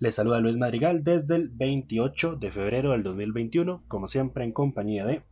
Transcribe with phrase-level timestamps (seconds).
[0.00, 5.04] Les saluda Luis Madrigal desde el 28 de febrero del 2021, como siempre en compañía
[5.04, 5.22] de...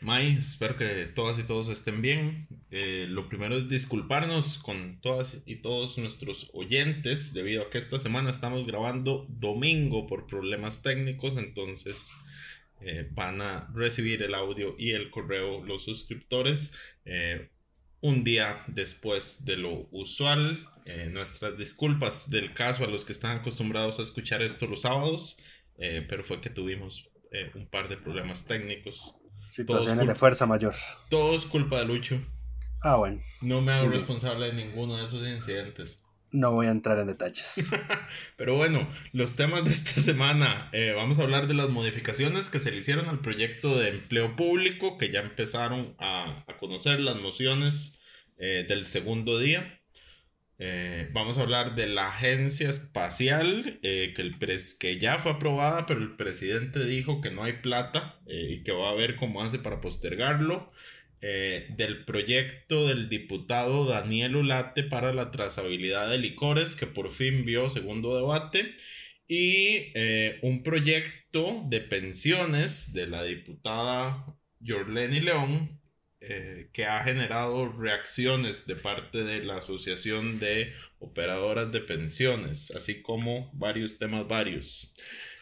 [0.00, 2.48] May, espero que todas y todos estén bien.
[2.70, 7.98] Eh, lo primero es disculparnos con todas y todos nuestros oyentes, debido a que esta
[7.98, 12.10] semana estamos grabando domingo por problemas técnicos, entonces
[12.80, 17.50] eh, van a recibir el audio y el correo los suscriptores eh,
[18.00, 20.66] un día después de lo usual.
[20.88, 25.36] Eh, nuestras disculpas del caso a los que están acostumbrados a escuchar esto los sábados,
[25.78, 29.16] eh, pero fue que tuvimos eh, un par de problemas técnicos.
[29.50, 30.76] Situaciones de fuerza mayor.
[31.10, 32.20] Todo es culpa de Lucho.
[32.82, 33.20] Ah, bueno.
[33.40, 36.04] No me hago responsable de ninguno de esos incidentes.
[36.30, 37.66] No voy a entrar en detalles.
[38.36, 40.70] Pero bueno, los temas de esta semana.
[40.94, 44.98] vamos a hablar de las modificaciones que se le hicieron al proyecto de empleo público,
[44.98, 47.98] que ya empezaron a, a conocer las mociones
[48.38, 49.80] del segundo día.
[50.58, 55.32] Eh, vamos a hablar de la agencia espacial eh, que, el pres que ya fue
[55.32, 59.16] aprobada, pero el presidente dijo que no hay plata eh, y que va a ver
[59.16, 60.72] cómo hace para postergarlo.
[61.20, 67.68] del proyecto del diputado Daniel Ulate para la trazabilidad de licores que por fin vio
[67.68, 68.76] segundo debate.
[69.28, 69.92] Y
[70.42, 75.68] un proyecto de pensiones de la diputada Jorleni León
[76.28, 83.02] eh, que ha generado reacciones de parte de la Asociación de Operadoras de Pensiones, así
[83.02, 84.94] como varios temas varios.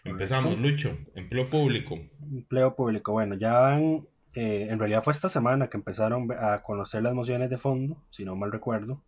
[0.04, 1.98] Empezamos, Lucho, empleo público.
[2.30, 7.02] Empleo público, bueno, ya van, eh, en realidad fue esta semana que empezaron a conocer
[7.02, 9.02] las mociones de fondo, si no mal recuerdo,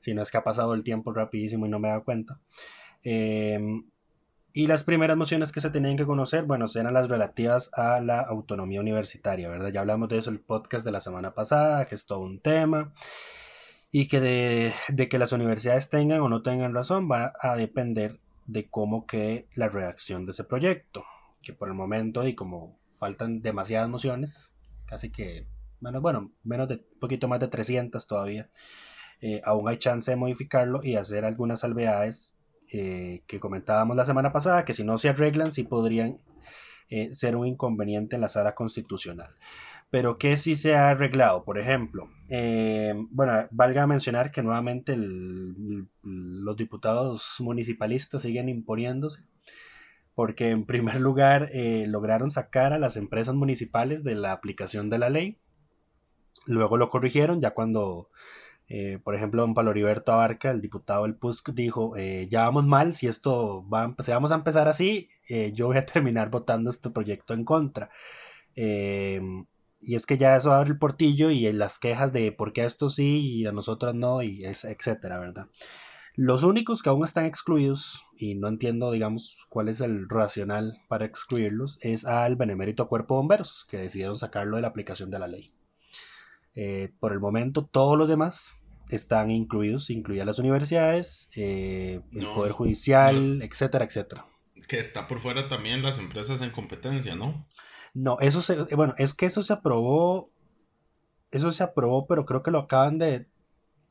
[0.00, 2.38] si no es que ha pasado el tiempo rapidísimo y no me he dado cuenta.
[3.02, 3.58] Eh,
[4.56, 8.20] y las primeras mociones que se tenían que conocer, bueno, eran las relativas a la
[8.20, 9.68] autonomía universitaria, ¿verdad?
[9.68, 12.40] Ya hablamos de eso en el podcast de la semana pasada, que es todo un
[12.40, 12.94] tema.
[13.92, 18.18] Y que de, de que las universidades tengan o no tengan razón va a depender
[18.46, 21.04] de cómo quede la redacción de ese proyecto.
[21.42, 24.54] Que por el momento, y como faltan demasiadas mociones,
[24.86, 25.46] casi que,
[25.80, 28.48] bueno, bueno menos de poquito más de 300 todavía,
[29.20, 32.35] eh, aún hay chance de modificarlo y hacer algunas salvedades
[32.72, 36.18] eh, que comentábamos la semana pasada, que si no se arreglan, sí podrían
[36.88, 39.34] eh, ser un inconveniente en la sala constitucional.
[39.90, 46.56] Pero que si se ha arreglado, por ejemplo, eh, bueno, valga mencionar que nuevamente los
[46.56, 49.24] diputados municipalistas siguen imponiéndose,
[50.14, 51.50] porque en primer lugar
[51.86, 55.38] lograron sacar a las empresas municipales de la aplicación de la ley,
[56.46, 58.10] luego lo corrigieron ya cuando
[58.68, 62.94] eh, por ejemplo, don Paloriberto Abarca, el diputado del PUSC, dijo, eh, ya vamos mal,
[62.94, 67.34] si esto va, vamos a empezar así, eh, yo voy a terminar votando este proyecto
[67.34, 67.90] en contra.
[69.80, 72.66] y es que ya eso abre el portillo y las quejas de por qué a
[72.66, 75.46] esto sí y a nosotros no, y es, etcétera, ¿verdad?
[76.16, 81.04] Los únicos que aún están excluidos, y no entiendo, digamos, cuál es el racional para
[81.04, 85.52] excluirlos, es al Benemérito Cuerpo Bomberos, que decidieron sacarlo de la aplicación de la ley.
[86.56, 88.56] Eh, por el momento, todos los demás
[88.88, 94.26] están incluidos, incluidas las universidades, eh, el Poder Judicial, etcétera, etcétera.
[94.66, 97.46] Que está por fuera también las empresas en competencia, ¿no?
[97.92, 100.30] No, eso se, bueno, es que eso se aprobó,
[101.30, 103.26] eso se aprobó, pero creo que lo acaban de,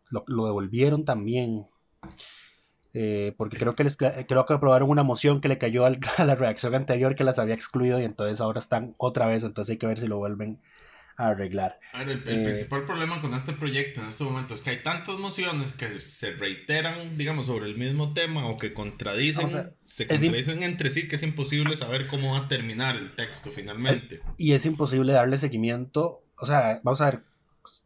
[0.10, 1.68] lo, devolvieron también.
[2.94, 5.86] Eh, porque creo que les creo que aprobaron una moción que le cayó
[6.18, 9.74] a la reacción anterior que las había excluido y entonces ahora están otra vez, entonces
[9.74, 10.62] hay que ver si lo vuelven
[11.18, 11.80] arreglar.
[11.94, 15.74] el, eh, principal problema con este proyecto en este momento es que hay tantas mociones
[15.74, 19.48] que se reiteran, digamos, sobre el mismo tema o que contradicen,
[19.84, 24.22] se contradicen entre sí, que es imposible saber cómo va a terminar el texto finalmente.
[24.38, 26.24] Y es imposible darle seguimiento.
[26.38, 27.24] O sea, vamos a ver,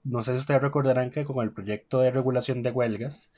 [0.04, 3.32] no sé si ustedes recordarán que con el proyecto de regulación de huelgas,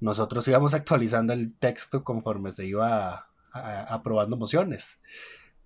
[0.00, 4.98] nosotros íbamos actualizando el texto conforme se iba aprobando mociones.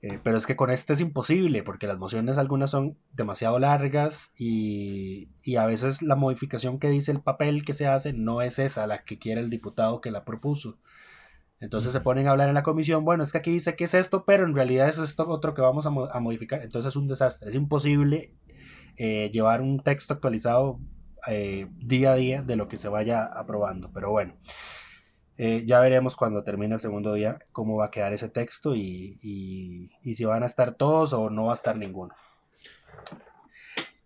[0.03, 4.31] Eh, pero es que con este es imposible, porque las mociones algunas son demasiado largas
[4.37, 8.59] y, y, a veces la modificación que dice el papel que se hace no es
[8.59, 10.79] esa la que quiere el diputado que la propuso.
[11.61, 13.95] Entonces se ponen a hablar en la comisión, bueno, es que aquí dice que es
[13.95, 16.63] esto, pero en realidad es esto otro que vamos a, a modificar.
[16.63, 18.35] Entonces es un desastre, es imposible
[18.99, 20.81] eh, llevar un texto actualizado
[21.27, 23.91] eh, día a día de lo que se vaya aprobando.
[23.93, 24.35] Pero bueno,
[25.39, 29.19] eh, ya veremos cuando termine el segundo día cómo va a quedar ese texto y,
[29.23, 32.15] y, y si van a estar todos o no va a estar ninguno.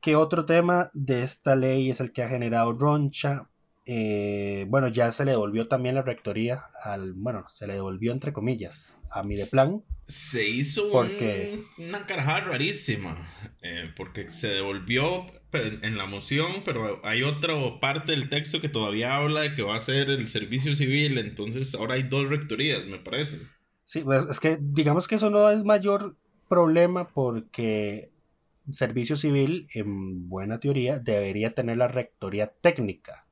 [0.01, 3.49] ¿Qué otro tema de esta ley es el que ha generado roncha?
[3.85, 8.33] Eh, bueno, ya se le devolvió también la rectoría al, bueno, se le devolvió entre
[8.33, 9.83] comillas a Mideplan.
[10.05, 11.65] Se hizo porque...
[11.79, 13.17] una carajada rarísima,
[13.63, 19.17] eh, porque se devolvió en la moción, pero hay otra parte del texto que todavía
[19.17, 22.99] habla de que va a ser el servicio civil, entonces ahora hay dos rectorías, me
[22.99, 23.39] parece.
[23.85, 26.17] Sí, pues es que digamos que eso no es mayor
[26.49, 28.11] problema porque
[28.71, 33.27] servicio civil, en buena teoría, debería tener la rectoría técnica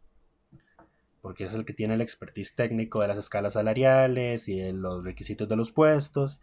[1.20, 5.04] porque es el que tiene el expertise técnico de las escalas salariales y de los
[5.04, 6.40] requisitos de los puestos.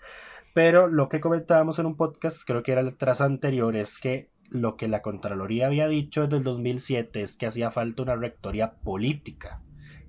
[0.54, 4.30] Pero lo que comentábamos en un podcast, creo que era el tras anterior, es que
[4.50, 8.74] lo que la Contraloría había dicho desde el 2007 es que hacía falta una rectoría
[8.76, 9.62] política,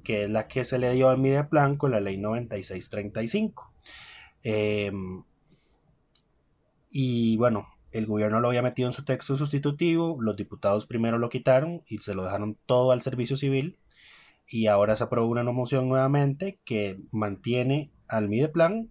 [0.04, 3.72] que es la que se le dio a Mideplan con la ley 9635.
[4.44, 4.92] Eh,
[6.90, 11.28] y bueno, el gobierno lo había metido en su texto sustitutivo, los diputados primero lo
[11.28, 13.78] quitaron y se lo dejaron todo al servicio civil
[14.48, 18.90] y ahora se aprobó una moción nuevamente que mantiene al Mideplan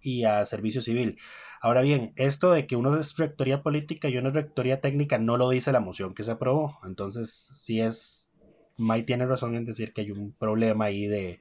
[0.00, 1.18] y a Servicio Civil.
[1.60, 5.36] Ahora bien, esto de que uno es rectoría política y uno es rectoría técnica no
[5.36, 6.78] lo dice la moción que se aprobó.
[6.84, 8.30] Entonces, si es,
[8.76, 11.40] May tiene razón en decir que hay un problema ahí de,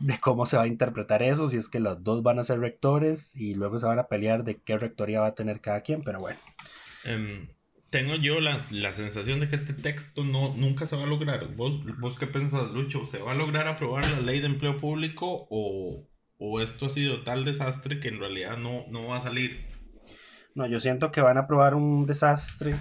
[0.00, 2.60] de cómo se va a interpretar eso, si es que los dos van a ser
[2.60, 6.02] rectores y luego se van a pelear de qué rectoría va a tener cada quien,
[6.02, 6.38] pero bueno.
[7.04, 7.48] Um
[7.92, 11.54] tengo yo la, la, sensación de que este texto no, nunca se va a lograr.
[11.54, 13.04] ¿Vos, ¿Vos qué pensás, Lucho?
[13.04, 16.08] ¿Se va a lograr aprobar la ley de empleo público o,
[16.44, 19.64] o esto ha sido tal desastre que en realidad no, no va a salir?
[20.56, 22.74] No, yo siento que van a aprobar un desastre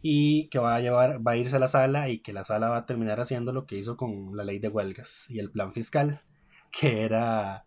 [0.00, 2.70] y que va a llevar, va a irse a la sala y que la sala
[2.70, 5.74] va a terminar haciendo lo que hizo con la ley de huelgas y el plan
[5.74, 6.22] fiscal,
[6.72, 7.66] que era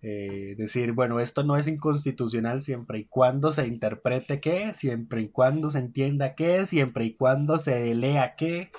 [0.00, 5.28] eh, decir, bueno, esto no es inconstitucional siempre y cuando se interprete qué, siempre y
[5.30, 8.70] cuando se entienda qué, siempre y cuando se lea qué.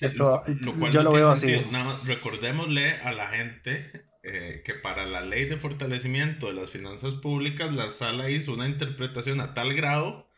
[0.00, 0.44] esto,
[0.92, 1.56] yo lo veo así.
[2.04, 7.72] recordémosle a la gente eh, que para la ley de fortalecimiento de las finanzas públicas,
[7.72, 10.28] la sala hizo una interpretación a tal grado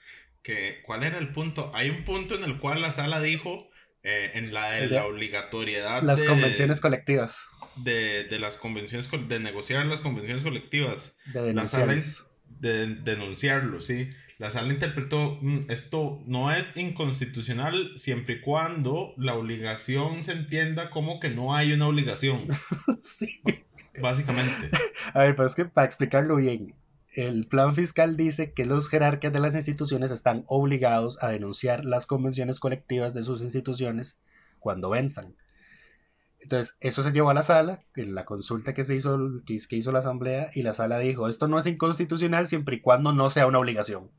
[0.43, 1.73] que, ¿cuál era el punto?
[1.75, 3.69] Hay un punto en el cual la sala dijo,
[4.03, 6.03] eh, en la de la obligatoriedad.
[6.03, 7.39] Las convenciones colectivas
[7.77, 11.17] de, de, las convenciones, de negociar las convenciones colectivas.
[11.33, 12.03] De denunciarlo.
[12.47, 14.11] De denunciarlo, sí.
[14.39, 20.91] La sala interpretó, mm, esto no es inconstitucional siempre y cuando la obligación se entienda
[20.91, 22.47] como que no hay una obligación.
[23.03, 23.41] sí.
[24.01, 24.71] Básicamente.
[25.15, 26.75] A ver, pero es que para explicarlo bien,
[27.13, 32.07] el plan fiscal dice que los jerarcas de las instituciones están obligados a denunciar las
[32.07, 34.19] convenciones colectivas de sus instituciones
[34.61, 35.35] cuando venzan.
[36.39, 39.93] Entonces, eso se llevó a la sala, en la consulta que se hizo, que, hizo
[39.93, 43.47] la asamblea, y la sala dijo, esto no es inconstitucional siempre y cuando no sea
[43.47, 44.11] una obligación.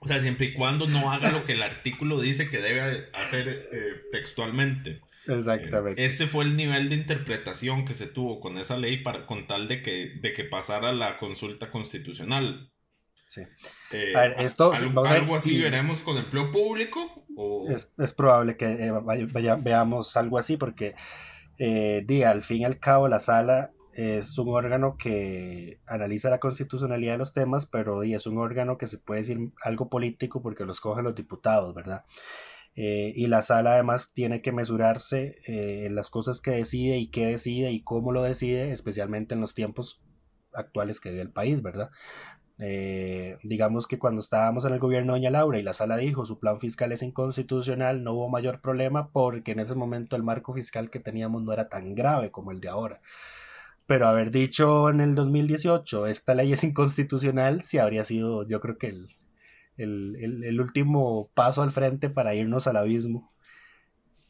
[0.00, 3.68] O sea, siempre y cuando no haga lo que el artículo dice que debe hacer
[3.70, 5.02] eh, textualmente.
[5.38, 6.04] Exactamente.
[6.04, 9.68] Ese fue el nivel de interpretación que se tuvo con esa ley para, con tal
[9.68, 12.70] de que, de que pasara la consulta constitucional.
[13.26, 13.42] Sí.
[13.92, 15.62] Eh, a ver, esto, algo, algo así y...
[15.62, 17.24] veremos con empleo público.
[17.36, 17.68] O...
[17.70, 20.96] Es, es, probable que eh, vaya, vaya, veamos algo así porque
[21.58, 26.40] eh, di, al fin y al cabo la sala es un órgano que analiza la
[26.40, 30.42] constitucionalidad de los temas, pero di, es un órgano que se puede decir algo político
[30.42, 32.04] porque los cogen los diputados, ¿verdad?
[32.76, 37.10] Eh, y la sala además tiene que mesurarse eh, en las cosas que decide y
[37.10, 40.00] qué decide y cómo lo decide, especialmente en los tiempos
[40.52, 41.90] actuales que vive el país, ¿verdad?
[42.62, 46.26] Eh, digamos que cuando estábamos en el gobierno de Doña Laura y la sala dijo
[46.26, 50.52] su plan fiscal es inconstitucional, no hubo mayor problema porque en ese momento el marco
[50.52, 53.00] fiscal que teníamos no era tan grave como el de ahora.
[53.86, 58.76] Pero haber dicho en el 2018 esta ley es inconstitucional, sí habría sido yo creo
[58.78, 59.08] que el,
[59.76, 63.30] el, el, el último paso al frente para irnos al abismo.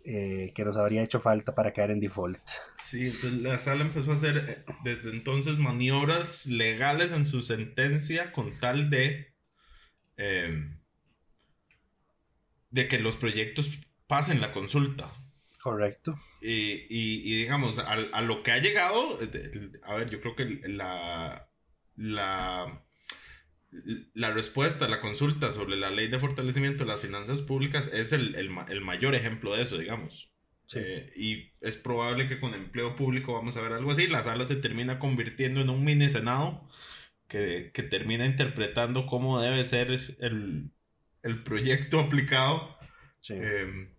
[0.03, 2.41] Eh, que nos habría hecho falta para caer en default.
[2.79, 8.33] Sí, entonces la sala empezó a hacer eh, desde entonces maniobras legales en su sentencia
[8.33, 9.35] con tal de
[10.17, 10.71] eh,
[12.71, 15.13] de que los proyectos pasen la consulta.
[15.63, 16.19] Correcto.
[16.41, 19.19] Y, y, y digamos, a, a, lo que ha llegado,
[19.85, 21.51] a ver, yo creo que la,
[21.97, 22.83] la,
[24.15, 28.13] la respuesta a la consulta sobre la ley de fortalecimiento de las finanzas públicas es
[28.13, 30.33] el, el, el mayor ejemplo de eso, digamos.
[30.75, 34.07] Eh, y es probable que con empleo público vamos a ver algo así.
[34.07, 36.69] La sala se termina convirtiendo en un mini senado
[37.29, 40.71] que, que termina interpretando cómo debe ser el,
[41.23, 42.77] el proyecto aplicado.
[43.29, 43.95] Em,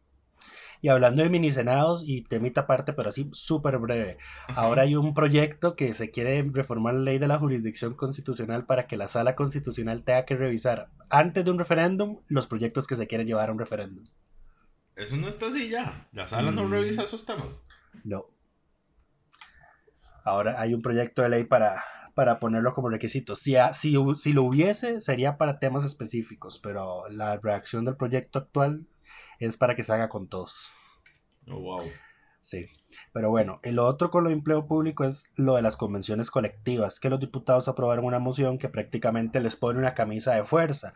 [0.81, 4.17] y hablando de mini senados y temita aparte, pero así súper breve.
[4.47, 8.87] Ahora hay un proyecto que se quiere reformar la ley de la jurisdicción constitucional para
[8.87, 13.07] que la sala constitucional tenga que revisar antes de un referéndum los proyectos que se
[13.07, 14.05] quieren llevar a un referéndum.
[14.95, 16.07] Eso no está así ya.
[16.11, 16.71] La sala no mm.
[16.71, 17.65] revisa esos temas.
[18.03, 18.25] No.
[20.23, 21.83] Ahora hay un proyecto de ley para,
[22.15, 23.35] para ponerlo como requisito.
[23.35, 28.87] Si, si, si lo hubiese, sería para temas específicos, pero la reacción del proyecto actual
[29.47, 30.71] es para que se haga con todos.
[31.47, 31.83] Oh, wow.
[32.41, 32.65] Sí,
[33.13, 36.99] pero bueno, el otro con lo de empleo público es lo de las convenciones colectivas,
[36.99, 40.93] que los diputados aprobaron una moción que prácticamente les pone una camisa de fuerza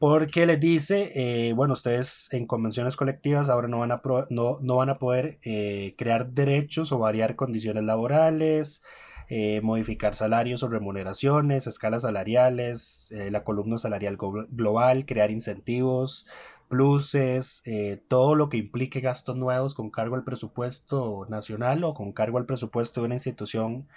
[0.00, 4.76] porque les dice, eh, bueno, ustedes en convenciones colectivas ahora no van a, no, no
[4.76, 8.82] van a poder eh, crear derechos o variar condiciones laborales,
[9.28, 16.26] eh, modificar salarios o remuneraciones, escalas salariales, la columna salarial global, crear incentivos,
[16.70, 17.62] pluses,
[18.08, 22.46] todo lo que implique gastos nuevos con cargo al presupuesto nacional o con cargo al
[22.46, 23.88] presupuesto de una institución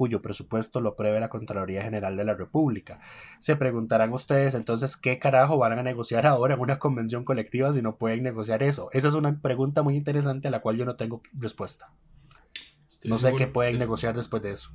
[0.00, 3.00] cuyo presupuesto lo prevé la Contraloría General de la República.
[3.38, 7.82] Se preguntarán ustedes entonces qué carajo van a negociar ahora en una convención colectiva si
[7.82, 8.88] no pueden negociar eso.
[8.92, 11.92] Esa es una pregunta muy interesante a la cual yo no tengo respuesta.
[13.04, 14.70] no sé qué pueden negociar después de eso.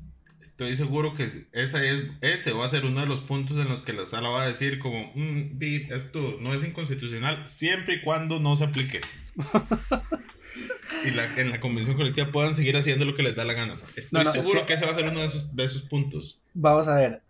[0.50, 3.82] Estoy seguro que esa es, ese va a ser uno de los puntos en los
[3.82, 5.58] que la sala va a decir como, mm,
[5.90, 9.02] esto no es inconstitucional siempre y cuando no se aplique.
[11.04, 13.76] y la, en la convención colectiva puedan seguir haciendo lo que les da la gana.
[13.96, 16.42] Estoy seguro que, ese va a ser uno de esos, de esos puntos.
[16.54, 17.24] Vamos a ver,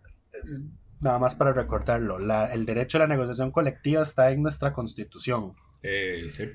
[1.00, 5.54] nada más para recordarlo, el derecho a la negociación colectiva está en nuestra constitución.
[5.82, 6.50] Eh, sí.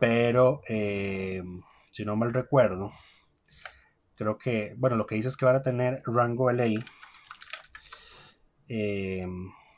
[0.00, 1.42] Pero, eh,
[1.90, 2.90] si no mal recuerdo,
[4.16, 6.78] creo que, bueno, lo que dice es que van a tener rango de ley.
[8.68, 9.26] Eh,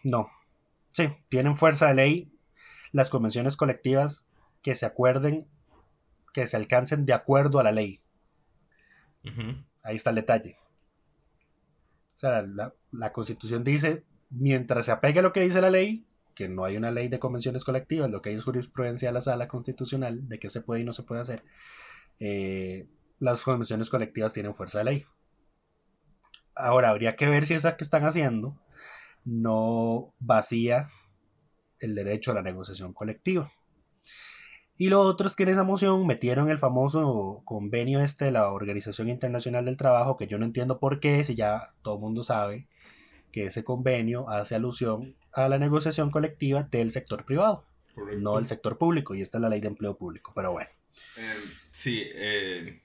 [0.04, 0.30] no,
[0.92, 2.32] sí, tienen fuerza de ley
[2.92, 4.26] las convenciones colectivas
[4.62, 5.46] que se acuerden
[6.32, 8.00] que se alcancen de acuerdo a la ley.
[9.82, 10.56] Ahí está el detalle.
[12.16, 16.04] O sea, la, constitución dice, mientras se apegue a lo que dice la ley,
[16.34, 19.20] que no hay una ley de convenciones colectivas, lo que hay es jurisprudencia de la
[19.20, 21.44] sala constitucional de qué se puede y no se puede hacer,
[22.20, 22.86] eh,
[23.18, 25.06] las convenciones colectivas tienen fuerza de ley.
[26.54, 28.56] Ahora, habría que ver si esa que están haciendo
[29.24, 30.88] no vacía
[31.80, 33.52] el derecho a la negociación colectiva.
[34.76, 38.52] Y lo otro es que en esa moción metieron el famoso convenio este de la
[38.52, 42.22] Organización Internacional del Trabajo, que yo no entiendo por qué, si ya todo el mundo
[42.22, 42.68] sabe
[43.32, 47.64] que ese convenio hace alusión a la negociación colectiva del sector privado,
[48.18, 50.70] no del sector público, y esta es la ley de empleo público, pero bueno.
[51.16, 51.34] Eh,
[51.70, 52.80] sí, eh,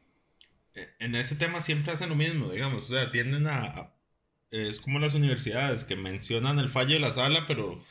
[0.99, 3.93] en ese tema siempre hacen lo mismo, digamos, o sea, tienden a,
[4.51, 7.83] es como las universidades que mencionan el fallo de la sala, pero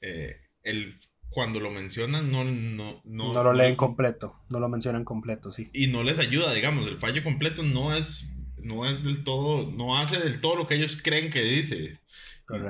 [0.00, 0.98] eh, el
[1.30, 5.68] cuando lo mencionan no, no, no, no lo leen completo, no lo mencionan completo, sí.
[5.72, 9.98] Y no les ayuda, digamos, el fallo completo no es, no es del todo, no
[9.98, 12.00] hace del todo lo que ellos creen que dice.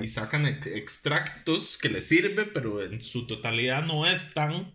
[0.01, 4.73] Y, sacan extractos que les sirve, pero en su totalidad no es tan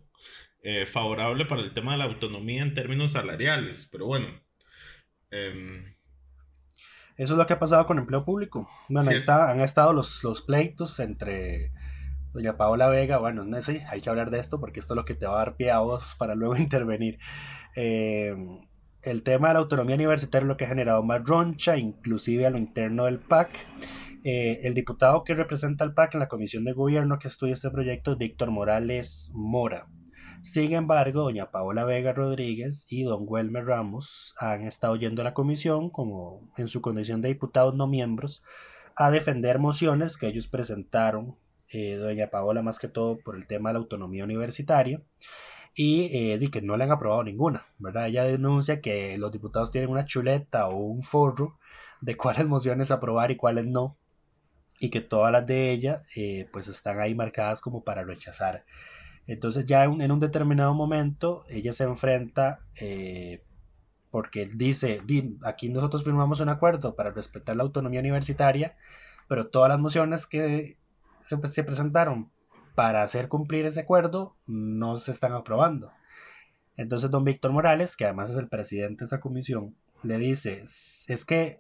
[0.62, 3.88] eh, favorable para el tema de la autonomía en términos salariales.
[3.92, 4.28] Pero bueno.
[5.32, 5.84] Em,
[7.18, 8.70] Eso es lo que ha pasado con empleo público.
[8.90, 11.72] Bueno, está, han estado los, los pleitos entre
[12.34, 15.06] Doña Paola Vega, bueno, no sé, hay que hablar de esto porque esto es lo
[15.06, 17.20] que te va a dar pie a vos para luego intervenir.
[17.76, 18.36] Eh,
[19.02, 22.50] el tema de la autonomía universitaria es lo que ha generado más roncha, inclusive a
[22.50, 23.50] lo interno del PAC.
[24.26, 27.70] Eh, el diputado que representa al PAC en la comisión de gobierno que estudia este
[27.70, 29.88] proyecto es Víctor Morales Mora.
[30.44, 35.34] Sin embargo, doña Paola Vega Rodríguez y don Welmer Ramos han estado yendo a la
[35.34, 38.44] comisión, como en su condición de diputados no miembros,
[38.96, 41.36] a defender mociones que ellos presentaron
[41.72, 45.02] eh, doña Paola más que todo por el tema de la autonomía universitaria
[45.76, 48.08] y eh, que no le han aprobado ninguna, ¿verdad?
[48.08, 51.60] Ella denuncia que los diputados tienen una chuleta o un forro
[52.02, 53.98] de cuáles mociones aprobar y cuáles no,
[54.80, 58.66] y que todas las de ella eh, pues están ahí marcadas como para rechazar.
[59.30, 63.44] Entonces ya en, un determinado momento ella se enfrenta eh,
[64.10, 65.04] porque dice,
[65.44, 68.76] aquí nosotros firmamos un acuerdo para respetar la autonomía universitaria,
[69.28, 70.78] pero todas las mociones que
[71.22, 72.32] se, presentaron
[72.74, 75.92] para hacer cumplir ese acuerdo no se están aprobando.
[76.76, 81.24] Entonces don Víctor Morales, que además es el presidente de esa comisión, le dice, es
[81.24, 81.60] que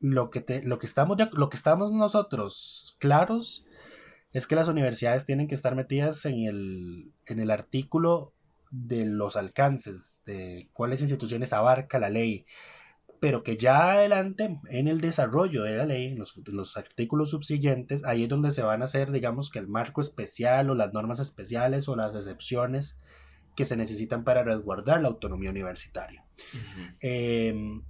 [0.00, 3.66] lo que, te, lo, que estamos, lo que estamos nosotros claros
[4.32, 8.32] es que las universidades tienen que estar metidas en el, en el artículo
[8.70, 12.46] de los alcances, de cuáles instituciones abarca la ley,
[13.20, 18.04] pero que ya adelante en el desarrollo de la ley, en los, los, artículos subsiguientes,
[18.04, 21.20] ahí es donde se van a hacer, digamos, que el marco especial o las normas
[21.20, 22.96] especiales o las excepciones
[23.54, 26.24] que se necesitan para resguardar la autonomía universitaria.
[27.00, 27.82] Em,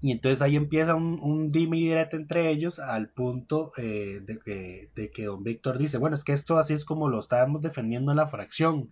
[0.00, 4.90] y entonces ahí empieza un, un dime y entre ellos al punto eh, de, que,
[4.94, 8.12] de que don Víctor dice, bueno, es que esto así es como lo estábamos defendiendo
[8.12, 8.90] en la fracción.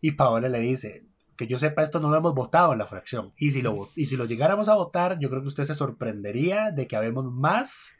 [0.00, 1.04] Y Paola le dice,
[1.36, 3.32] que yo sepa, esto no lo hemos votado en la fracción.
[3.36, 6.70] Y si lo, y si lo llegáramos a votar, yo creo que usted se sorprendería
[6.70, 7.92] de que habemos más,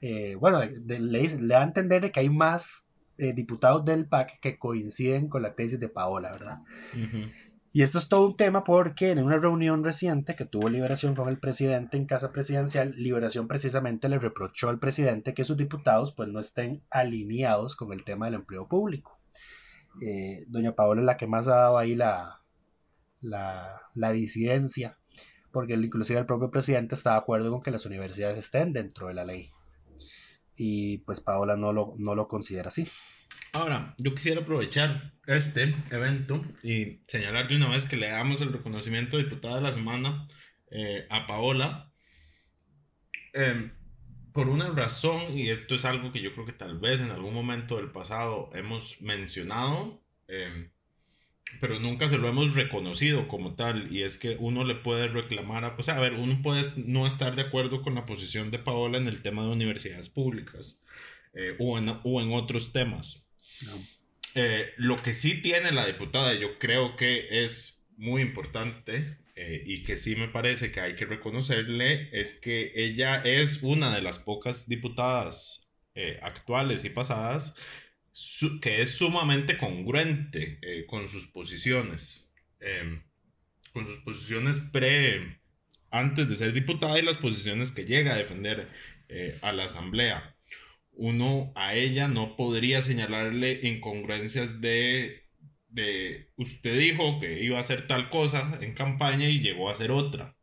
[0.00, 2.84] eh, bueno, le, le, da a entender que hay más
[3.18, 6.58] eh, diputados del PAC que coinciden con la tesis de Paola, ¿verdad?
[7.76, 11.28] Y esto es todo un tema porque en una reunión reciente que tuvo Liberación con
[11.28, 16.28] el presidente en Casa Presidencial, Liberación precisamente le reprochó al presidente que sus diputados pues
[16.28, 19.18] no estén alineados con el tema del empleo público.
[20.00, 22.42] Eh, doña Paola es la que más ha dado ahí la,
[23.20, 24.96] la, la disidencia,
[25.50, 29.14] porque inclusive el propio presidente está de acuerdo con que las universidades estén dentro de
[29.14, 29.50] la ley
[30.56, 32.86] y pues Paola no lo, no lo considera así.
[33.54, 38.52] Ahora, yo quisiera aprovechar este evento y señalar de una vez que le damos el
[38.52, 40.26] reconocimiento de diputada de la semana
[40.72, 41.92] eh, a Paola
[43.32, 43.72] em,
[44.32, 47.32] por una razón, y esto es algo que yo creo que tal vez en algún
[47.32, 50.70] momento del pasado hemos mencionado, eh,
[51.60, 55.76] pero nunca se lo hemos reconocido como tal y es que uno le puede reclamar,
[55.78, 58.98] o sea, a ver, uno puede no estar de acuerdo con la posición de Paola
[58.98, 60.82] en el tema de universidades públicas
[61.34, 63.23] eh, o, en, otros temas.
[64.34, 69.82] Eh, lo que sí tiene la diputada, yo creo que es muy importante eh, y
[69.82, 74.18] que sí me parece que hay que reconocerle, es que ella es una de las
[74.18, 75.60] pocas diputadas
[76.22, 77.54] actuales y pasadas
[78.60, 83.02] que es sumamente congruente eh, con sus posiciones, em,
[83.72, 85.40] con sus posiciones pre,
[85.90, 88.68] antes de ser diputada y las posiciones que llega a defender
[89.08, 90.33] eh, a la Asamblea.
[90.96, 95.24] Uno a ella no podría señalarle incongruencias de,
[95.68, 99.90] de usted dijo que iba a hacer tal cosa en campaña y llegó a hacer
[99.90, 100.36] otra.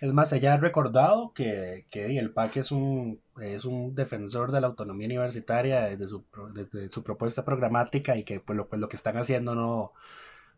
[0.00, 4.62] Es más, ella ha recordado que, que el PAC es un, es un defensor de
[4.62, 8.88] la autonomía universitaria desde su, desde su propuesta programática y que pues, lo, pues, lo
[8.88, 9.92] que están haciendo no,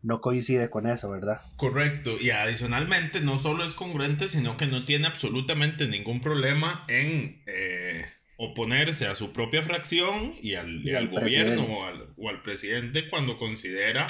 [0.01, 1.41] no coincide con eso, ¿verdad?
[1.57, 7.43] Correcto, y adicionalmente no solo es congruente, sino que no tiene absolutamente ningún problema en
[7.45, 8.05] eh,
[8.43, 13.09] oponerse a su propia fracción y al, y al gobierno o al, o al, presidente
[13.09, 14.07] cuando considera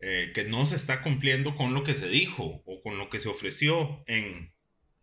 [0.00, 3.20] eh, que no se está cumpliendo con lo que se dijo o con lo que
[3.20, 4.52] se ofreció en,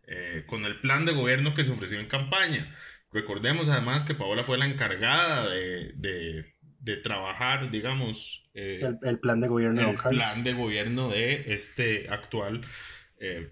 [0.06, 2.74] eh, con el plan de gobierno que se ofreció en campaña.
[3.12, 9.40] Recordemos además que Paola fue la encargada de, de, de trabajar, digamos, eh, el, plan
[9.40, 12.62] de gobierno el plan de gobierno de este actual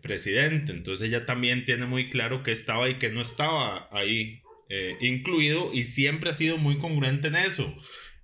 [0.00, 0.72] presidente.
[0.72, 4.42] Entonces ella también tiene muy claro que estaba y que no estaba ahí
[5.00, 7.74] incluido y siempre ha sido muy congruente en eso.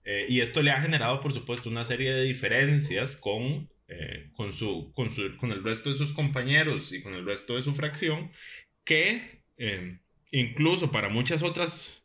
[0.05, 4.53] Eh, y esto le ha generado, por supuesto, una serie de diferencias con, eh, con,
[4.53, 7.75] su, con, su, con, el resto de sus compañeros y con el resto de su
[7.75, 8.31] fracción,
[8.85, 12.01] que eh, incluso para muchas otras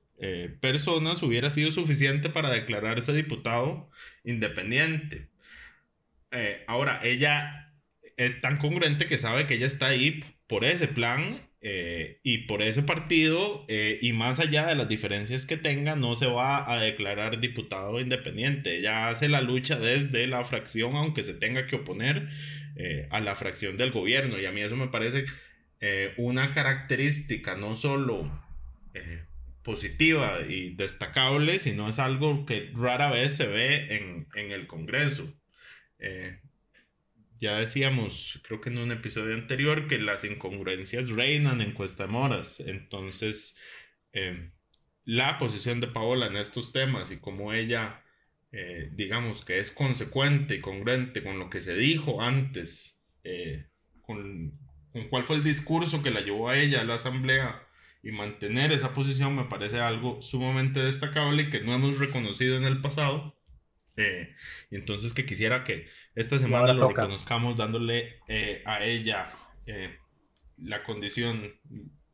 [0.60, 3.89] personas hubiera sido suficiente para declararse diputado
[4.25, 5.30] independiente.
[6.67, 7.73] ahora, ella
[8.17, 12.62] es tan congruente que sabe que ella está ahí por ese plan eh, y por
[12.62, 16.80] ese partido, eh, y más allá de las diferencias que tenga, no se va a
[16.80, 18.78] declarar diputado independiente.
[18.78, 22.30] Ella hace la lucha desde la fracción, aunque se tenga que oponer
[22.78, 24.39] eh, a la fracción del gobierno.
[24.39, 25.26] Y a mí eso me parece
[26.17, 28.30] una característica no solo
[29.63, 35.34] positiva y destacable, sino es algo que rara vez se ve en, en el Congreso
[37.39, 42.60] ya decíamos, creo que en un episodio anterior, que las incongruencias reinan en Cuesta Moras.
[42.60, 43.58] Entonces,
[44.12, 44.52] em,
[45.06, 48.04] la posición de Paola en estos temas y cómo ella,
[48.52, 53.67] eh, digamos, que es consecuente y congruente con lo que se dijo antes, eh,
[54.02, 54.60] con,
[54.91, 57.65] con cuál fue el discurso que la llevó a ella a la asamblea
[58.04, 62.63] y mantener esa posición me parece algo sumamente destacable y que no hemos reconocido en
[62.63, 63.38] el pasado
[63.99, 64.33] eh,
[64.71, 69.31] y entonces que quisiera que esta semana lo reconozcamos dándole eh, a ella
[69.65, 69.97] eh,
[70.57, 71.43] la condición,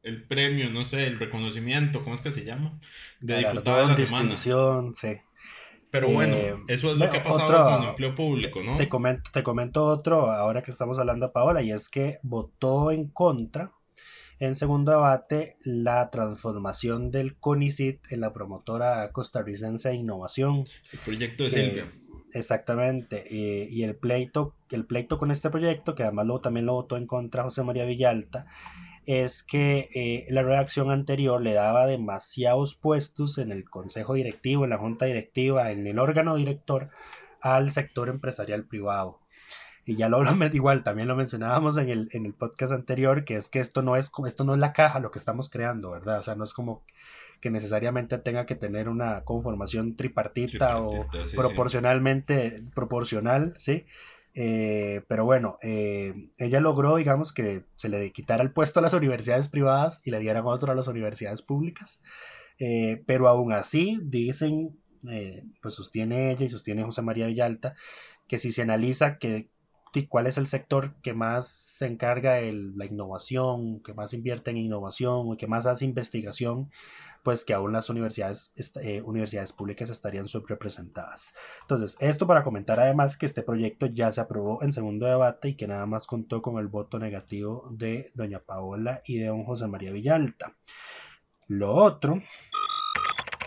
[0.02, 2.80] el premio, no sé, el reconocimiento, ¿cómo es que se llama?
[3.20, 4.36] De diputada de la semana.
[4.36, 5.18] Sí.
[5.92, 6.36] Pero bueno,
[6.68, 8.78] eso es lo que ha pasado con el empleo público, ¿no?
[8.78, 12.92] Te comento, te comento otro, ahora que estamos hablando de Paola, y es que votó
[12.92, 13.72] en contra
[14.40, 20.66] En segundo debate, la transformación del CONICIT en la promotora costarricense de innovación.
[20.92, 21.86] El proyecto de que- Silvia.
[22.34, 23.24] Exactamente.
[23.30, 26.98] eh, y el pleito, el pleito con este proyecto, que además lo, también lo votó
[26.98, 28.46] en contra José María Villalta,
[29.06, 34.72] es que eh, la redacción anterior le daba demasiados puestos en el consejo directivo, en
[34.72, 36.90] la junta directiva, en el órgano director
[37.40, 39.22] al sector empresarial privado.
[39.86, 43.36] Y ya lo hablamos igual, también lo mencionábamos en el, en el podcast anterior, que
[43.38, 46.20] es que esto no es, esto no es la caja lo que estamos creando, ¿verdad?
[46.20, 46.84] O sea, no es como
[47.42, 51.38] que necesariamente tenga que tener una conformación tripartita, o Tripartita, sí, sí.
[51.38, 53.86] proporcionalmente proporcional, ¿sí?
[54.34, 58.94] Eh, pero bueno, eh, ella logró, digamos, que se le quitara el puesto a las
[58.94, 62.02] universidades privadas y le dieran otro a las universidades públicas.
[62.60, 64.78] Eh, pero aún así, dicen,
[65.10, 67.76] eh, pues sostiene ella y sostiene José María Villalta,
[68.28, 69.50] que si se analiza que
[70.04, 74.58] cuál es el sector que más se encarga de la innovación, que más invierte en
[74.58, 76.70] innovación que más hace investigación,
[77.24, 81.34] pues que aún las universidades, eh, universidades públicas estarían subrepresentadas.
[81.62, 85.56] Entonces, esto para comentar además que este proyecto ya se aprobó en segundo debate y
[85.56, 89.68] que nada más contó con el voto negativo de doña Paola y de don José
[89.68, 90.56] María Villalta.
[91.48, 92.22] Lo otro,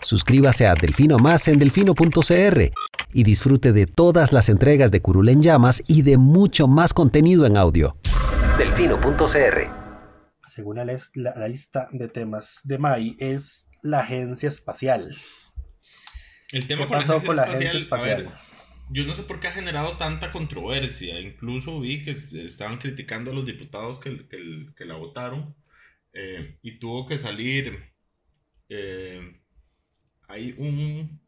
[0.03, 2.71] Suscríbase a Delfino Más en delfino.cr
[3.13, 7.45] y disfrute de todas las entregas de Curul en Llamas y de mucho más contenido
[7.45, 7.97] en audio.
[8.57, 9.79] Delfino.cr
[10.47, 15.15] según la, les- la- la lista de temas de MAI, es la agencia espacial.
[16.51, 18.39] El tema ¿Qué con la pasó agencia con la espacial, agencia espacial?
[18.91, 21.19] yo no sé por qué ha generado tanta controversia.
[21.19, 25.55] Incluso vi que estaban criticando a los diputados que, que- que la votaron
[26.13, 27.93] eh, y tuvo que salir.
[28.69, 29.41] eh,
[30.27, 31.21] hay un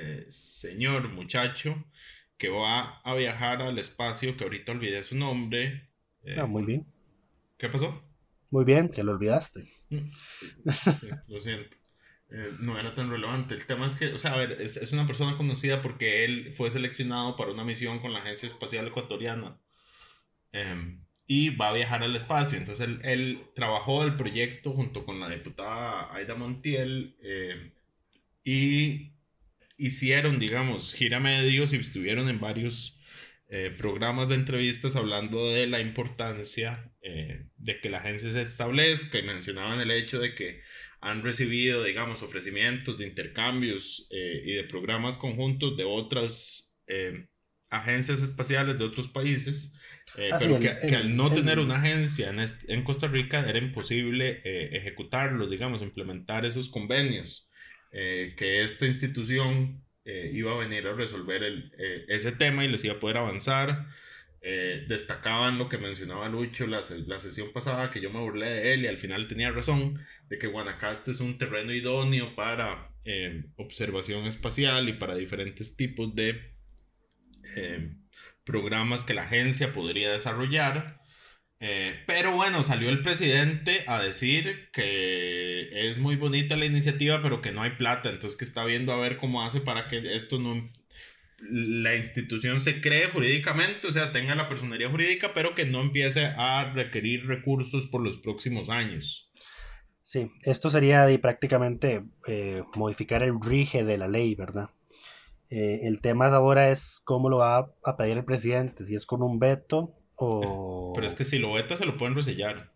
[0.00, 1.84] eh, señor, muchacho,
[2.38, 5.90] que va a viajar al espacio, que ahorita olvidé su nombre.
[6.24, 6.86] eh, Ah, muy bien.
[7.58, 8.02] ¿Qué pasó?
[8.50, 9.68] Muy bien, que lo olvidaste.
[10.86, 11.76] Sí, lo siento.
[12.30, 13.54] Eh, no era tan relevante.
[13.54, 16.52] El tema es que, o sea, a ver, es, es una persona conocida porque él
[16.54, 19.58] fue seleccionado para una misión con la Agencia Espacial Ecuatoriana
[20.52, 22.58] Em, y va a viajar al espacio.
[22.58, 27.72] Entonces, él, él trabajó el proyecto junto con la diputada Aida Montiel eh,
[28.44, 29.12] y
[29.86, 32.98] hicieron, digamos, gira medios y estuvieron en varios
[33.48, 39.18] eh, programas de entrevistas hablando de la importancia eh, de que la agencia se establezca
[39.18, 40.60] y mencionaban el hecho de que
[41.00, 47.26] han recibido, digamos, ofrecimientos de intercambios eh, y de programas conjuntos de otras eh,
[47.70, 49.74] agencias espaciales de otros países,
[50.18, 52.68] eh, Ah, pero el- que, que el- al no el- tener una agencia en, est-
[52.70, 57.48] en Costa Rica era imposible eh, ejecutarlos, digamos, implementar esos convenios,
[57.92, 62.68] eh, que esta institución eh, iba a venir a resolver el, eh, ese tema y
[62.68, 63.86] les iba a poder avanzar.
[64.42, 68.74] Eh, destacaban lo que mencionaba Lucho la, la sesión pasada, que yo me burlé de
[68.74, 72.88] él y al final tenía razón, de que Guanacaste es un terreno idóneo para
[73.56, 76.54] observación espacial y para diferentes tipos de
[78.44, 80.99] programas que la agencia podría desarrollar.
[81.60, 87.42] Eh, pero bueno, salió el presidente a decir que es muy bonita la iniciativa, pero
[87.42, 90.38] que no hay plata, entonces que está viendo a ver cómo hace para que esto
[90.38, 90.70] no
[91.42, 96.26] la institución se cree jurídicamente, o sea, tenga la personería jurídica, pero que no empiece
[96.26, 99.30] a requerir recursos por los próximos años.
[100.02, 104.70] Sí, esto sería de prácticamente eh, modificar el rige de la ley, ¿verdad?
[105.48, 109.22] Eh, el tema ahora es cómo lo va a pedir el presidente, si es con
[109.22, 110.92] un veto o...
[110.94, 112.72] Pero es que si lo veta se lo pueden resellar.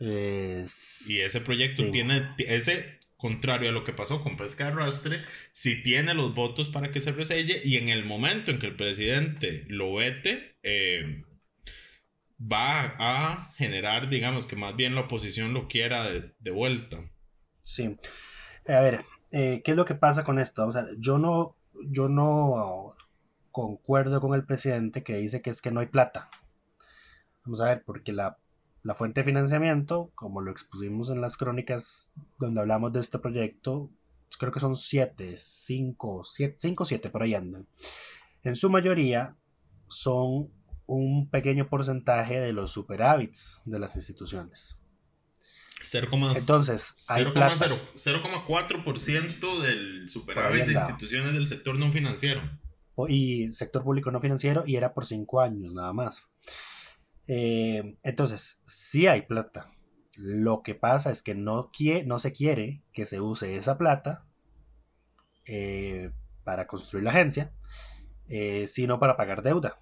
[0.00, 0.64] Eh,
[1.08, 1.90] Y ese proyecto sí.
[1.90, 6.68] tiene, ese, contrario a lo que pasó con pesca de arrastre, si tiene los votos
[6.68, 11.24] para que se reselle y en el momento en que el presidente lo vete, eh,
[12.40, 16.98] va a generar, digamos, que más bien la oposición lo quiera de, de vuelta.
[17.62, 17.96] Sí.
[18.68, 20.66] A ver, eh, ¿qué es lo que pasa con esto?
[20.66, 22.93] O sea, yo no, yo no
[23.54, 26.28] concuerdo con el presidente que dice que es que no hay plata.
[27.44, 28.36] Vamos a ver, porque la,
[28.82, 33.92] la fuente de financiamiento, como lo expusimos en las crónicas donde hablamos de este proyecto,
[34.40, 37.68] creo que son siete, cinco, siete, cinco, siete, por ahí andan.
[38.42, 39.36] En su mayoría
[39.86, 40.50] son
[40.86, 44.80] un pequeño porcentaje de los superávits de las instituciones.
[45.80, 47.66] 0,4% Entonces, hay plata.
[47.66, 52.42] 0,4% del superávit de instituciones del sector no financiero.
[53.08, 56.30] Y sector público no financiero y era por cinco años nada más.
[57.26, 59.70] Eh, entonces, sí hay plata.
[60.18, 61.70] Lo que pasa es que no,
[62.06, 64.24] no se quiere que se use esa plata
[65.46, 66.10] eh,
[66.44, 67.52] para construir la agencia,
[68.28, 69.78] eh, sino para pagar deuda.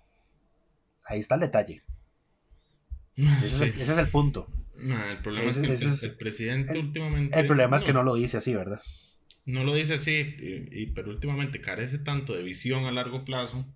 [1.05, 1.83] Ahí está el detalle.
[3.17, 4.47] Ese, es, el, ese es el punto.
[4.77, 7.39] No, el problema es, que el, es- el presidente el- últimamente.
[7.39, 8.81] El problema es que no lo dice así, ¿verdad?
[9.45, 13.67] No lo dice así, y, y- pero últimamente carece tanto de visión a largo plazo.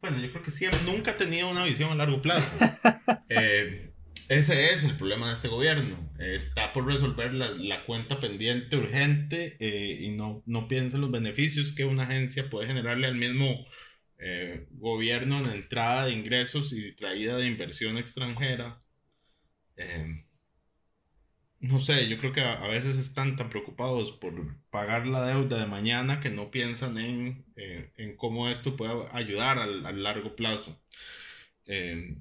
[0.00, 2.50] Bueno, yo creo que siempre, nunca ha tenido una visión a largo plazo.
[3.28, 3.92] Eh,
[4.28, 5.96] ese es el problema de este gobierno.
[6.18, 11.02] Eh, está por resolver la, la cuenta pendiente urgente eh, y no, no piensa en
[11.02, 13.66] los beneficios que una agencia puede generarle al mismo
[14.18, 18.82] eh, gobierno en entrada de ingresos y traída de inversión extranjera.
[19.76, 20.25] Eh,
[21.68, 25.66] no sé, yo creo que a, veces están tan preocupados por pagar la deuda de
[25.66, 30.80] mañana que no piensan en, eh, en cómo esto puede ayudar al, al largo plazo.
[31.66, 32.16] Eh,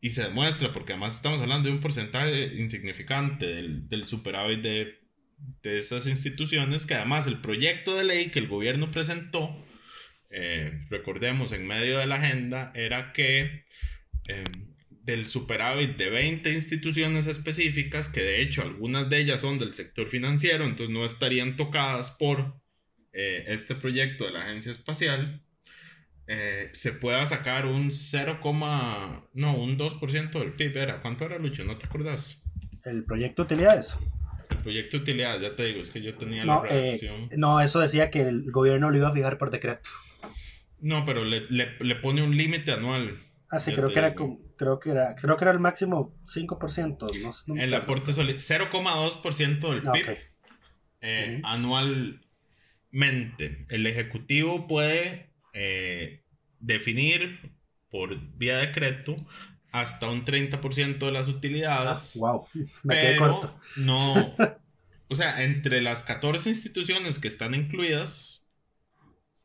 [0.00, 5.00] y se demuestra, porque además estamos hablando de un porcentaje insignificante del, del superávit de,
[5.62, 9.62] de estas instituciones, que además el proyecto de ley que el gobierno presentó,
[10.30, 13.64] eh, recordemos, en medio de la agenda, era que
[14.28, 14.44] eh,
[15.02, 20.08] del superávit de 20 instituciones específicas, que de hecho algunas de ellas son del sector
[20.08, 22.60] financiero, entonces no estarían tocadas por
[23.12, 25.42] eh, este proyecto de la agencia espacial,
[26.26, 28.38] eh, se pueda sacar un 0,
[29.34, 30.76] no, un 2% del PIB.
[30.76, 31.64] Era, ¿Cuánto era, Lucho?
[31.64, 32.40] ¿No te acordás?
[32.84, 33.96] El proyecto de utilidades.
[34.50, 37.28] El proyecto de utilidad, ya te digo, es que yo tenía No, la eh, redacción.
[37.36, 39.90] no, eso decía que el gobierno lo iba a fijar por decreto.
[40.78, 43.18] No, pero le, le, le pone un límite anual.
[43.50, 47.06] Ah, sí, creo que era como- creo que era, creo que era el máximo 5%,
[47.22, 47.44] no sé.
[47.46, 50.18] no me El aporte soli- 0,2% del Ah, PIB ok.
[51.00, 51.46] eh, Ujú.
[51.46, 52.20] anualmente.
[53.70, 56.22] El Ejecutivo puede eh,
[56.60, 57.52] definir
[57.90, 59.16] por vía decreto
[59.72, 62.16] hasta un 30% de las utilidades.
[62.18, 62.46] Wow,
[62.84, 63.60] me quedé pero corto.
[63.76, 64.36] no.
[65.12, 68.46] O sea, entre las 14 instituciones que están incluidas,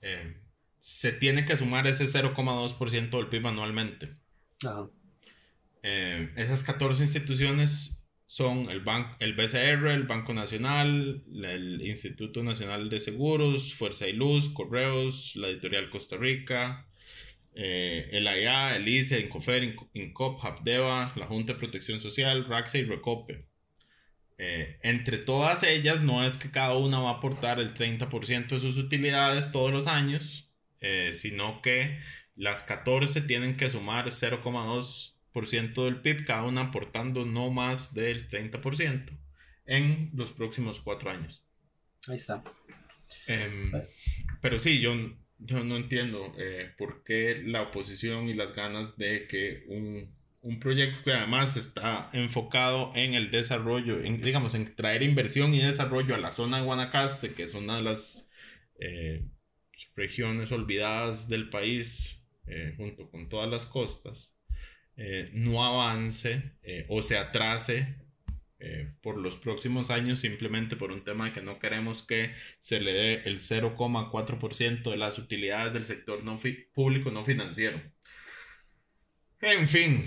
[0.02, 0.38] eh,
[0.78, 4.10] se tiene que sumar ese 0,2% del PIB anualmente.
[4.64, 4.88] Ajá.
[5.88, 12.90] Eh, esas 14 instituciones son el, ban- el BCR, el Banco Nacional, el Instituto Nacional
[12.90, 16.88] de Seguros, Fuerza y Luz, Correos, la Editorial Costa Rica,
[17.54, 22.80] eh, el AIA, el ICE, Incofer, Inco- INCOP, Habdeba, la Junta de Protección Social, RAXA
[22.80, 23.46] y Recope.
[24.40, 28.60] Eh, entre todas ellas, no es que cada una va a aportar el 30% de
[28.62, 30.52] sus utilidades todos los años,
[31.14, 31.98] sino que
[32.36, 39.18] las 14 tienen que sumar 0,2% del PIB, cada una aportando no más del 30%
[39.66, 41.44] en los próximos cuatro años.
[42.08, 42.44] Ahí está.
[43.28, 43.72] Em,
[44.42, 44.94] pero sí, yo,
[45.40, 50.60] yo no entiendo eh, por qué la oposición y las ganas de que un, un
[50.60, 56.16] proyecto que además está enfocado en el desarrollo, en, digamos, en traer inversión y desarrollo
[56.16, 58.30] a la zona de Guanacaste, que es una de las
[58.80, 59.26] eh,
[59.96, 64.35] regiones olvidadas del país, eh, junto con todas las costas,
[64.98, 67.96] eh, no avance eh, o se atrase
[68.60, 72.80] eh, por los próximos años simplemente por un tema de que no queremos que se
[72.80, 76.40] le dé el 0,4% de las utilidades del sector no
[76.74, 77.82] público no financiero.
[79.42, 80.04] En fin,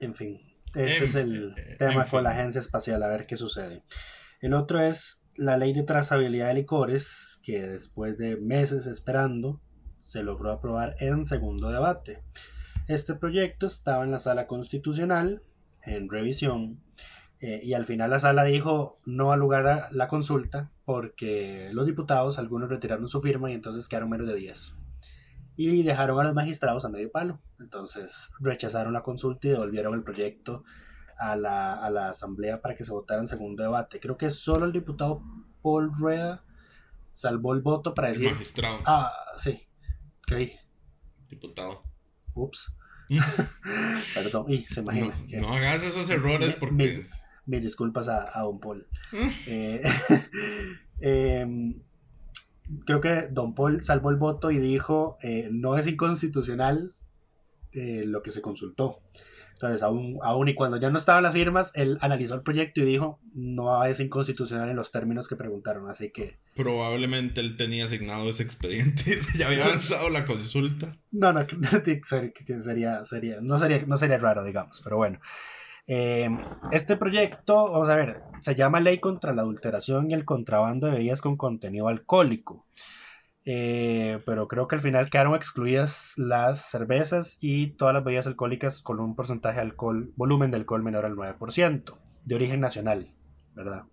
[0.00, 0.40] En fin,
[0.74, 3.82] ese En- es el tema con la agencia espacial, a ver qué sucede.
[4.40, 9.60] El otro es la ley de trazabilidad de licores, que después de meses esperando,
[9.98, 12.22] se logró aprobar en segundo debate.
[12.88, 15.42] Este proyecto estaba en la sala constitucional,
[15.82, 16.80] en revisión,
[17.40, 21.86] eh, y al final la sala dijo no al lugar a la consulta, porque los
[21.86, 24.76] diputados, algunos retiraron su firma y entonces quedaron menos de 10
[25.56, 27.40] y dejaron a los magistrados a medio palo.
[27.58, 30.64] Entonces rechazaron la consulta y devolvieron el proyecto
[31.18, 34.00] a la, a la asamblea para que se votara en segundo debate.
[34.00, 35.22] Creo que solo el diputado
[35.62, 36.44] Paul Rueda
[37.12, 39.68] salvó el voto para el decir, magistrado, ah, sí,
[40.26, 40.60] ¿qué dije?
[41.28, 41.82] diputado.
[42.34, 42.72] Ups,
[44.14, 45.06] perdón, y se imagina.
[45.06, 46.74] No, que- no hagas esos errores porque...
[46.74, 47.02] mi-
[47.44, 48.86] mis disculpas a, a Don Paul.
[49.46, 49.82] Eh,
[51.00, 51.74] em,
[52.86, 56.94] creo que Don Paul salvó el voto y dijo, eh, no es inconstitucional
[57.72, 59.00] eh, lo que se consultó.
[59.62, 62.84] Entonces, aún, aún y cuando ya no estaban las firmas, él analizó el proyecto y
[62.84, 65.88] dijo, no es inconstitucional en los términos que preguntaron.
[65.88, 70.96] Así que, Probablemente él tenía asignado ese expediente, ya había avanzado la consulta.
[71.12, 71.46] no, no,
[71.84, 75.20] sería, sería, no, sería, no sería raro, digamos, pero bueno.
[75.86, 76.28] Eh,
[76.72, 80.94] este proyecto, vamos a ver, se llama Ley contra la Adulteración y el Contrabando de
[80.94, 82.66] Bebidas con Contenido Alcohólico.
[83.44, 88.82] Eh, pero creo que al final quedaron excluidas las cervezas y todas las bebidas alcohólicas
[88.82, 93.12] con un porcentaje de alcohol, volumen de alcohol menor al 9%, de origen nacional,
[93.54, 93.84] ¿verdad?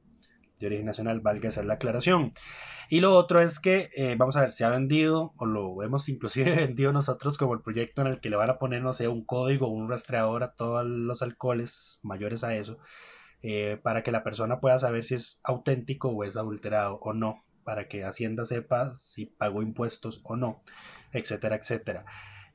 [0.59, 2.31] de origen nacional, valga hacer la aclaración.
[2.89, 6.09] Y lo otro es que, eh, vamos a ver, se ha vendido, o lo hemos
[6.09, 9.07] inclusive vendido nosotros como el proyecto en el que le van a poner, no sé,
[9.07, 12.77] un código, un rastreador a todos los alcoholes mayores a eso,
[13.41, 17.43] eh, para que la persona pueda saber si es auténtico o es adulterado o no,
[17.63, 20.63] para que Hacienda sepa si pagó impuestos o no,
[21.12, 22.06] etcétera, etcétera.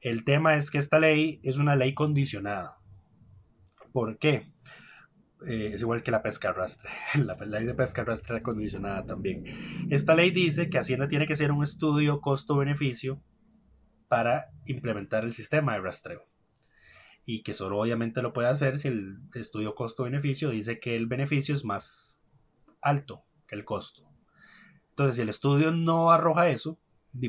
[0.01, 2.79] El tema es que esta ley es una ley condicionada.
[3.93, 4.53] ¿Por qué?
[5.47, 6.91] Eh, es igual que la pesca arrastre.
[7.15, 9.45] La ley de pesca arrastre condicionada también.
[9.91, 13.23] Esta ley dice que Hacienda tiene que hacer un estudio costo-beneficio
[14.09, 16.27] para implementar el sistema de rastreo.
[17.27, 21.55] Y que solo obviamente lo puede hacer si el estudio costo-beneficio dice que el beneficio
[21.55, 22.21] es más
[22.81, 24.14] alto que el costo.
[24.95, 26.79] Entonces, si el estudio no arroja eso,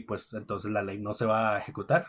[0.05, 2.05] pues entonces la ley no se va a ejecutar.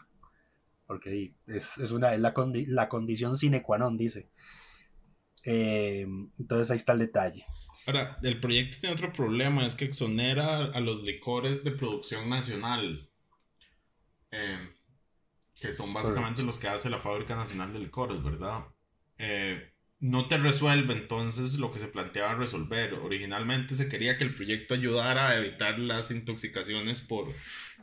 [0.87, 2.35] Porque es, una, la,
[2.67, 4.29] la condición sine qua non, dice.
[5.45, 6.07] Eh,
[6.39, 7.47] entonces ahí está el detalle.
[7.87, 13.09] Ahora, el proyecto tiene otro problema, es que exonera a los licores de producción nacional,
[14.33, 14.59] eh,
[15.59, 18.67] que son básicamente los que hace la Fábrica Nacional de Licores, ¿verdad?
[19.17, 22.95] Eh, no te resuelve entonces lo que se planteaba resolver.
[22.95, 27.29] Originalmente se quería que el proyecto ayudara a evitar las intoxicaciones por...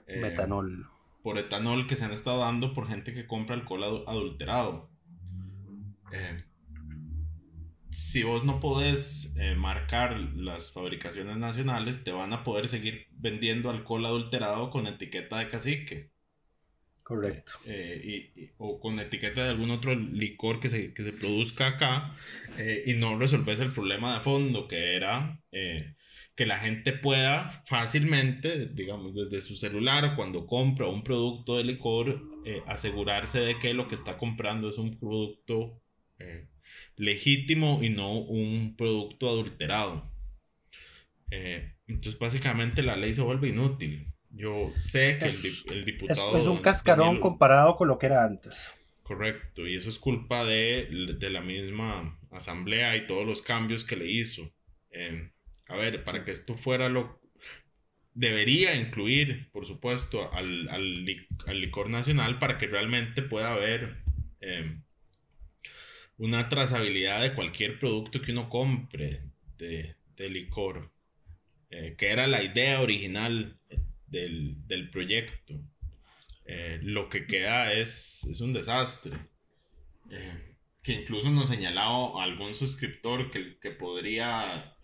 [0.07, 0.85] Metanol.
[1.21, 4.89] Por etanol que se han estado dando por gente que compra alcohol adulterado.
[6.11, 6.43] Eh,
[7.89, 13.69] si vos no podés eh, marcar las fabricaciones nacionales, te van a poder seguir vendiendo
[13.69, 16.12] alcohol adulterado con etiqueta de cacique.
[17.13, 17.53] Correcto.
[17.65, 22.15] Eh, y, o con etiqueta de algún otro licor que se, que se produzca acá
[22.57, 25.39] eh, y no resolves el problema de fondo, que era
[26.35, 32.19] que la gente pueda fácilmente, digamos, desde su celular, cuando compra un producto de licor,
[32.65, 35.79] asegurarse de que lo que está comprando es un producto
[36.95, 40.11] legítimo y no un producto adulterado.
[41.31, 44.12] Eh, entonces básicamente la ley se vuelve inútil.
[44.35, 45.27] Yo sé que
[45.73, 46.35] el, diputado...
[46.37, 48.73] Es, un cascarón comparado con lo que era antes.
[49.03, 50.87] Correcto, y eso es culpa de,
[51.21, 54.51] la misma asamblea y todos los cambios que le hizo.
[54.89, 55.29] Eh,
[55.69, 57.21] a ver, para que esto fuera lo...
[58.15, 64.03] Debería incluir, por supuesto, al, al, licor nacional para que realmente pueda haber
[64.39, 64.77] eh,
[66.17, 69.21] una trazabilidad de cualquier producto que uno compre
[69.57, 69.95] de,
[70.29, 70.91] licor,
[71.69, 73.59] eh, que era la idea original
[74.13, 75.55] del, proyecto.
[76.45, 79.17] Eh, lo que queda es, es un desastre.
[80.09, 84.75] Eh, que incluso nos señalado algún suscriptor que, que podría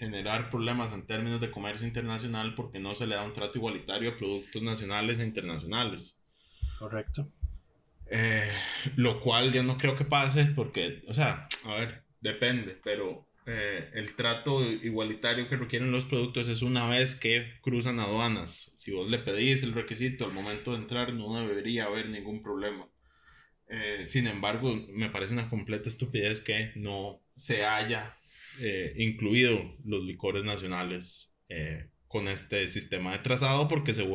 [0.00, 4.10] generar problemas en términos de comercio internacional porque no se le da un trato igualitario
[4.10, 6.18] a productos nacionales e internacionales.
[6.78, 7.30] Correcto.
[8.06, 8.50] Eh,
[8.96, 13.90] lo cual yo no creo que pase porque, o sea, a ver, depende, pero eh,
[13.94, 18.72] el trato igualitario que requieren los productos es una vez que cruzan aduanas.
[18.76, 22.88] Si vos le pedís el requisito al momento de entrar, no debería haber ningún problema.
[23.68, 28.16] Eh, sin embargo, me parece una completa estupidez que no se haya
[28.96, 31.34] incluido los licores nacionales
[32.08, 34.06] con este sistema de trazado porque se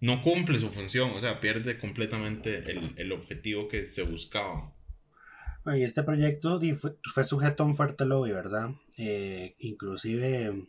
[0.00, 4.71] no cumple su función, o sea, pierde completamente el, el objetivo que se buscaba.
[5.66, 6.60] Y este proyecto
[7.14, 8.70] fue, sujeto a un fuerte lobby, ¿verdad?
[8.96, 10.68] Eh, inclusive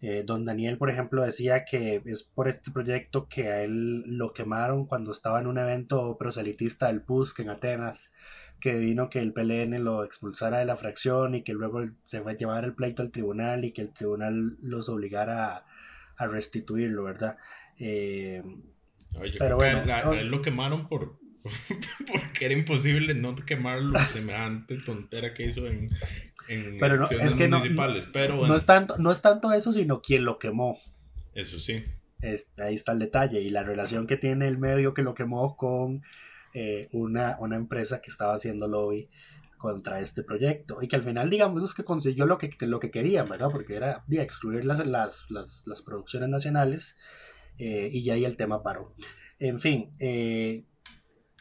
[0.00, 4.32] eh, don Daniel, por ejemplo, decía que es por este proyecto que a él lo
[4.32, 8.10] quemaron cuando estaba en un evento proselitista del PUSC en Atenas,
[8.60, 12.32] que vino que el PLN lo expulsara de la fracción y que luego se fue
[12.32, 15.66] a llevar el pleito al tribunal y que el tribunal los obligara a
[16.20, 17.38] a restituirlo, ¿verdad?
[17.78, 18.42] Eh,
[19.38, 21.18] pero bueno, a, él lo quemaron por
[22.12, 25.88] porque era imposible no quemarlo semejante tontera que hizo en,
[26.48, 28.06] en pero es que municipales.
[28.06, 30.78] No, pero no, es tanto, no es tanto eso, sino quien lo quemó.
[31.34, 31.84] Eso sí.
[32.58, 36.02] ahí está el detalle y la relación que tiene el medio que lo quemó con
[36.52, 39.08] eh, una, una empresa que estaba haciendo lobby
[39.60, 43.28] contra este proyecto y que al final digamos que consiguió lo que, lo que querían,
[43.28, 43.48] ¿verdad?
[43.52, 46.96] Porque era excluir las, las, las, producciones nacionales
[47.58, 48.94] eh, y ya ahí el tema paró.
[49.38, 50.64] En fin, eh,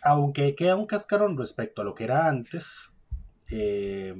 [0.03, 2.91] aunque queda un cascarón respecto a lo que era antes,
[3.51, 4.15] eh,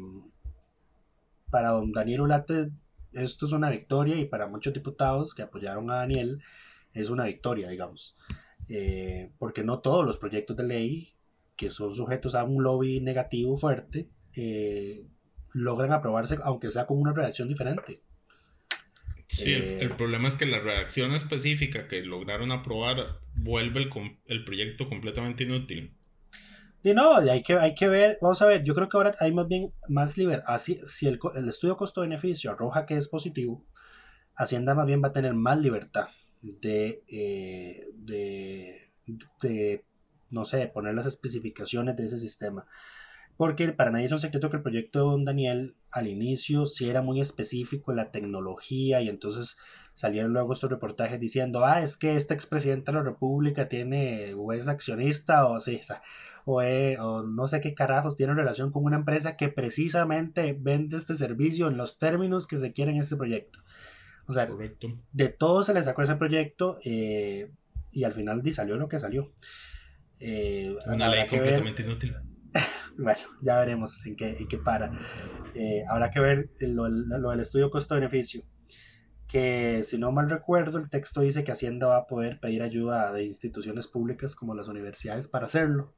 [1.50, 2.72] para don Daniel Ulate
[3.14, 6.44] esto es una victoria y para muchos diputados que apoyaron a Daniel
[6.94, 8.16] es una victoria, digamos.
[9.40, 11.14] porque no todos los proyectos de ley
[11.60, 15.06] que son sujetos a un lobby negativo fuerte, eh,
[15.52, 18.02] logran aprobarse, aunque sea con una redacción diferente.
[19.30, 23.90] Sí, el, eh, problema es que la redacción específica que lograron aprobar vuelve el,
[24.26, 25.94] el proyecto completamente inútil.
[26.82, 29.32] Y no, hay que, hay que ver, vamos a ver, yo creo que ahora hay
[29.32, 30.46] más bien más libertad.
[30.48, 33.66] Así, si el, el estudio costo-beneficio arroja que es positivo,
[34.36, 36.08] Hacienda más bien va a tener más libertad
[36.42, 38.94] de, eh, de,
[39.42, 39.84] de,
[40.30, 42.66] no sé, poner las especificaciones de ese sistema.
[43.40, 46.90] Porque para nadie es un secreto que el proyecto de Don Daniel al inicio sí
[46.90, 49.58] era muy específico en la tecnología y entonces
[49.96, 54.52] salieron luego estos reportajes diciendo, ah, es que este expresidente de la República tiene o
[54.52, 55.80] es accionista o, sí,
[56.44, 61.16] o, o no sé qué carajos tiene relación con una empresa que precisamente vende este
[61.16, 63.60] servicio en los términos que se quieren en este proyecto.
[64.28, 64.50] O sea,
[65.14, 67.54] de todo se le sacó ese proyecto eh,
[67.94, 69.32] y al final salió lo que salió.
[70.20, 72.18] Eh, Una ley completamente inútil.
[72.98, 74.92] Bueno, ya veremos en qué, en qué para.
[75.56, 78.44] Eh, habrá que ver lo, del estudio costo-beneficio.
[79.28, 83.14] Que si no mal recuerdo, el texto dice que Hacienda va a poder pedir ayuda
[83.14, 85.96] de instituciones públicas como las universidades para hacerlo.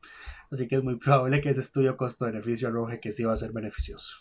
[0.52, 3.54] Así que es muy probable que ese estudio costo-beneficio arroje que sí va a ser
[3.54, 4.18] beneficioso.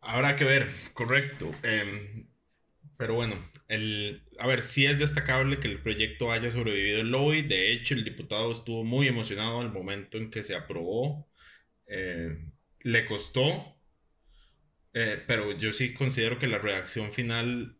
[0.00, 1.52] Habrá que ver, correcto.
[1.62, 2.26] Em,
[2.96, 3.36] pero bueno,
[3.68, 7.42] el, a ver, sí es destacable que el proyecto haya sobrevivido el lobby.
[7.42, 11.28] De hecho, el diputado estuvo muy emocionado al momento en que se aprobó.
[11.88, 12.36] Eh,
[12.82, 13.76] le costó,
[14.94, 17.78] eh, pero yo sí considero que la reacción final,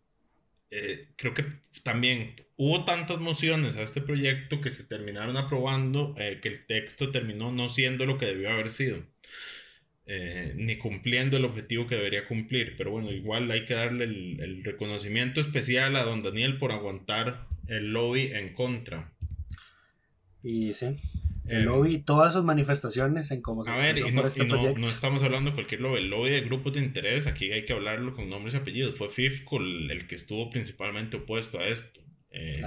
[0.70, 1.46] eh, creo que
[1.84, 7.52] también hubo tantas mociones a este proyecto que se terminaron aprobando, que el texto terminó
[7.52, 9.04] no siendo lo que debió haber sido.
[10.05, 12.74] Eh, ni cumpliendo el objetivo que debería cumplir.
[12.76, 17.92] Pero bueno, igual hay que darle el, reconocimiento especial a don Daniel por aguantar el
[17.92, 19.12] lobby en contra.
[20.42, 20.98] Y sí,
[21.46, 24.44] el eh, lobby y todas sus manifestaciones en cómo se A ver, y, no, este
[24.44, 27.72] no, estamos hablando de cualquier lobby, el lobby de grupos de interés, aquí hay que
[27.72, 28.98] hablarlo con nombres y apellidos.
[28.98, 32.01] Fue FIFCO el que estuvo principalmente opuesto a esto.
[32.35, 32.62] Eh,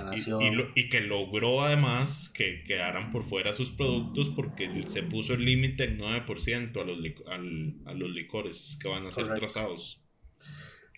[0.76, 5.86] y, que logró además que quedaran por fuera sus productos porque se puso el límite
[5.86, 7.00] en 9% a los,
[7.88, 10.04] a los licores que van a ser trazados.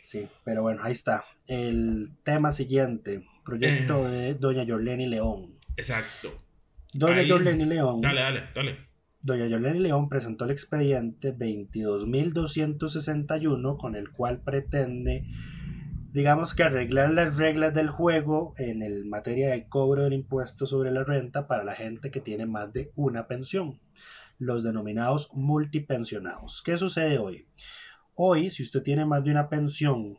[0.03, 1.23] Sí, pero bueno, ahí está.
[1.47, 4.11] El tema siguiente, proyecto eh.
[4.11, 5.55] de Doña Yorleni León.
[5.77, 6.37] Exacto.
[6.93, 8.01] Doña Yorleni León.
[8.01, 8.79] Dale, dale, dale.
[9.21, 15.23] Doña Yorleni León presentó el expediente 22.261 con el cual pretende
[16.17, 20.89] digamos que arreglar las reglas del juego en el materia de cobro del impuesto sobre
[20.89, 23.79] la renta para la gente que tiene más de una pensión,
[24.39, 26.63] los denominados multipensionados.
[26.65, 27.45] ¿Qué sucede hoy?
[28.15, 30.17] Hoy, si usted tiene más de una pensión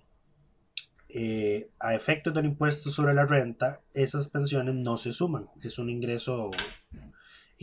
[1.09, 5.49] eh, a efectos del impuesto sobre la renta, esas pensiones no se suman.
[5.65, 6.53] Es un ingreso.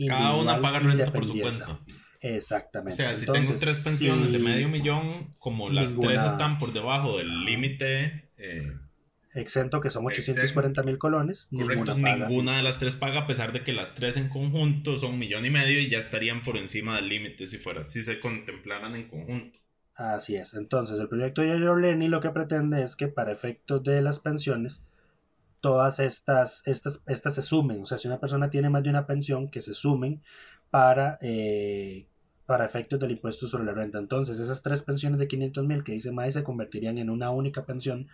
[0.06, 1.80] Cada una paga renta por su cuenta.
[2.20, 3.02] Exactamente.
[3.02, 7.16] O sea, si tengo tres pensiones de medio millón, como las tres están por debajo
[7.16, 8.25] del límite.
[8.38, 8.72] Eh,
[9.34, 11.48] exento, que son 840 mil colones.
[11.50, 15.14] Correcto, ninguna, de las tres paga, a pesar de que las tres en conjunto son
[15.14, 18.20] un millón y medio y ya estarían por encima del límite si fuera, si se
[18.20, 19.58] contemplaran en conjunto.
[19.94, 20.54] Así es.
[20.54, 24.82] Entonces, el proyecto de Lenny lo que pretende es que para efectos de las pensiones,
[25.60, 27.82] todas estas, estas, estas se sumen.
[27.82, 30.22] O sea, si una persona tiene más de una pensión, que se sumen
[30.70, 32.06] para, eh,
[32.46, 33.98] para efectos del impuesto sobre la renta.
[33.98, 37.66] Entonces, esas tres pensiones de 500 mil que dice MAE se convertirían en una única
[37.66, 38.08] pensión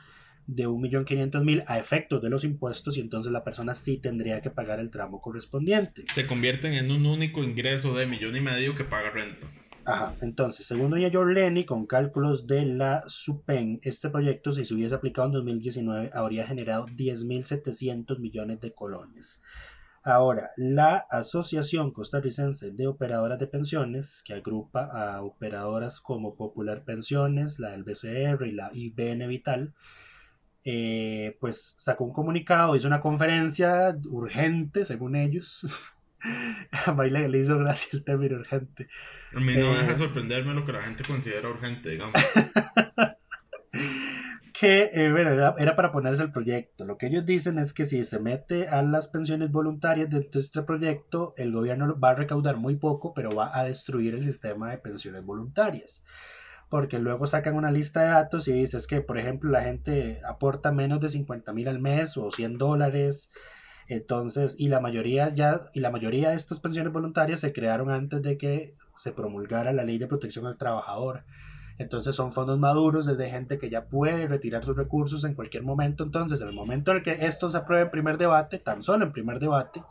[0.47, 4.81] de 1.500.000 a efectos de los impuestos y entonces la persona sí tendría que pagar
[4.81, 6.05] el tramo correspondiente.
[6.09, 9.47] Se convierten en un único ingreso de millón y medio que paga renta.
[9.85, 14.95] Ajá, entonces, según doña Yorleni, con cálculos de la SUPEN, este proyecto, si se hubiese
[14.95, 19.41] aplicado en 2019, habría generado 10.700 millones de colones.
[20.05, 27.61] Ahora, la Asociación Costarricense de Operadoras de Pensiones, que agrupa a operadoras como Popular Pensiones,
[27.61, 29.75] la del BCR y la IBN Vital,
[30.65, 35.67] eh, pues sacó un comunicado, hizo una conferencia urgente, según ellos.
[36.87, 38.89] a Baile le hizo gracia el término urgente.
[39.35, 42.15] A mí no deja eh, sorprenderme lo que la gente considera urgente, digamos.
[44.53, 45.15] que eh,
[45.59, 46.85] era, para ponerse el proyecto.
[46.85, 50.45] Lo que ellos dicen es que si se mete a las pensiones voluntarias dentro de
[50.45, 54.71] este proyecto, el gobierno va a recaudar muy poco, pero va a destruir el sistema
[54.71, 56.05] de pensiones voluntarias.
[56.69, 60.73] Porque luego sacan una lista de datos y dices que, por ejemplo, la gente aporta
[60.73, 63.31] menos de 50 mil al mes o 100 dólares.
[63.89, 68.23] Entonces, y la mayoría ya, y la mayoría de estas pensiones voluntarias se crearon antes
[68.23, 71.25] de que se promulgara la ley de protección al trabajador.
[71.79, 76.05] Entonces son fondos maduros desde gente que ya puede retirar sus recursos en cualquier momento.
[76.05, 79.05] Entonces, en el momento en el que esto se apruebe en primer debate, tan solo
[79.05, 79.83] en primer debate,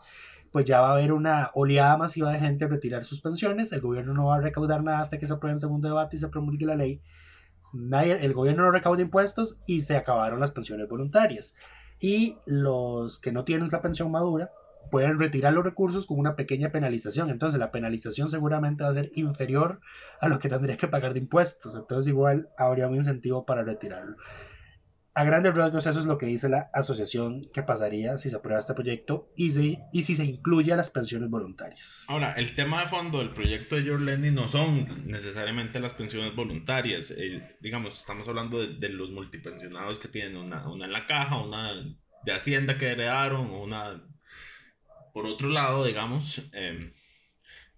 [0.52, 3.72] pues ya va a haber una oleada masiva de gente a retirar sus pensiones.
[3.72, 6.20] El gobierno no va a recaudar nada hasta que se apruebe en segundo debate y
[6.20, 7.00] se promulgue la ley.
[7.72, 11.54] Nadie, el gobierno no recauda impuestos y se acabaron las pensiones voluntarias.
[11.98, 14.50] Y los que no tienen la pensión madura,
[14.90, 17.30] pueden retirar los recursos con una pequeña penalización.
[17.30, 19.80] Entonces la penalización seguramente va a ser inferior
[20.20, 21.74] a lo que tendría que pagar de impuestos.
[21.74, 24.16] Entonces igual habría un incentivo para retirarlo.
[25.14, 28.60] A grandes rasgos eso es lo que dice la asociación que pasaría si se aprueba
[28.60, 29.48] este proyecto y,
[29.92, 32.06] y si se incluye a las pensiones voluntarias.
[32.08, 36.34] Ahora, el tema de fondo del proyecto de George Lenny no son necesariamente las pensiones
[36.34, 37.10] voluntarias.
[37.10, 41.42] Eh, digamos, estamos hablando de, de, los multipensionados que tienen una, una en la caja,
[41.42, 41.74] una
[42.24, 44.02] de Hacienda que heredaron, una
[45.12, 46.92] por otro lado, digamos, em,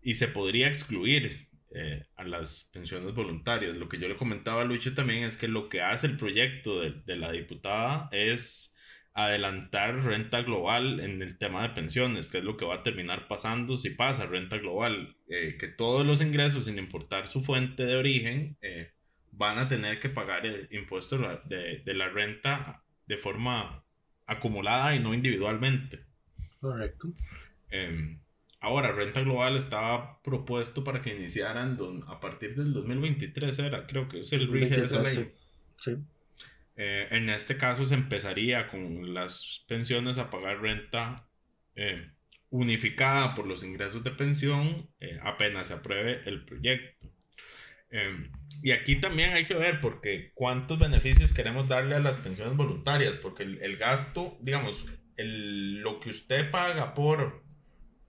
[0.02, 3.74] y se podría excluir eh, a las pensiones voluntarias.
[3.74, 6.80] Lo que yo le comentaba a Lucho también es que lo que hace el proyecto
[6.80, 8.76] de, la diputada es
[9.12, 13.26] adelantar renta global en el tema de pensiones, que es lo que va a terminar
[13.28, 17.96] pasando si pasa renta global, eh, que todos los ingresos, sin importar su fuente de
[17.96, 18.92] origen, eh,
[19.32, 23.84] van a tener que pagar el impuesto de, de la renta de forma
[24.26, 26.13] acumulada y no individualmente.
[26.64, 27.12] Correcto.
[27.68, 28.18] Em,
[28.58, 34.20] ahora, Renta Global estaba propuesto para que iniciaran a partir del 2023, era, creo que
[34.20, 35.30] es el rige de esa ley.
[35.76, 35.96] Sí.
[36.76, 41.28] Eh, en este caso se empezaría con las pensiones a pagar renta
[41.76, 42.12] eh,
[42.48, 47.12] unificada por los ingresos de pensión eh, apenas se apruebe el proyecto.
[47.90, 52.56] Em, y aquí también hay que ver porque cuántos beneficios queremos darle a las pensiones
[52.56, 54.86] voluntarias, porque el gasto, digamos,
[55.16, 57.42] el, lo que usted paga por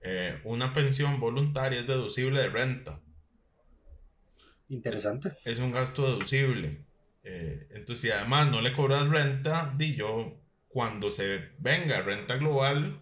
[0.00, 3.00] eh, una pensión voluntaria es deducible de renta.
[4.68, 5.32] Interesante.
[5.44, 6.84] Es un gasto deducible.
[7.22, 13.00] Eh, entonces, si además no le cobras renta, di yo, cuando se venga renta global,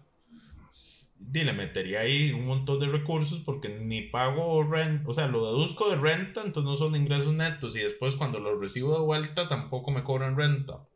[1.19, 5.45] di, le metería ahí un montón de recursos porque ni pago renta, o sea, lo
[5.45, 9.47] deduzco de renta, entonces no son ingresos netos y después cuando lo recibo de vuelta
[9.47, 10.87] tampoco me cobran renta.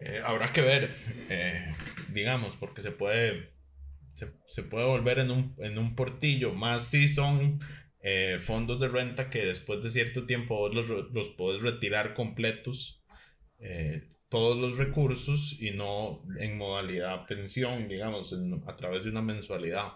[0.00, 0.90] Eh, habrá que ver,
[1.28, 1.74] eh,
[2.10, 3.52] digamos, porque se puede,
[4.12, 7.60] se, puede volver en un, en un, portillo, más si son
[8.00, 13.02] eh, fondos de renta que después de cierto tiempo vos los, los podés retirar completos,
[14.28, 18.32] todos los recursos y no en modalidad pensión, digamos,
[18.66, 19.94] a través de una mensualidad.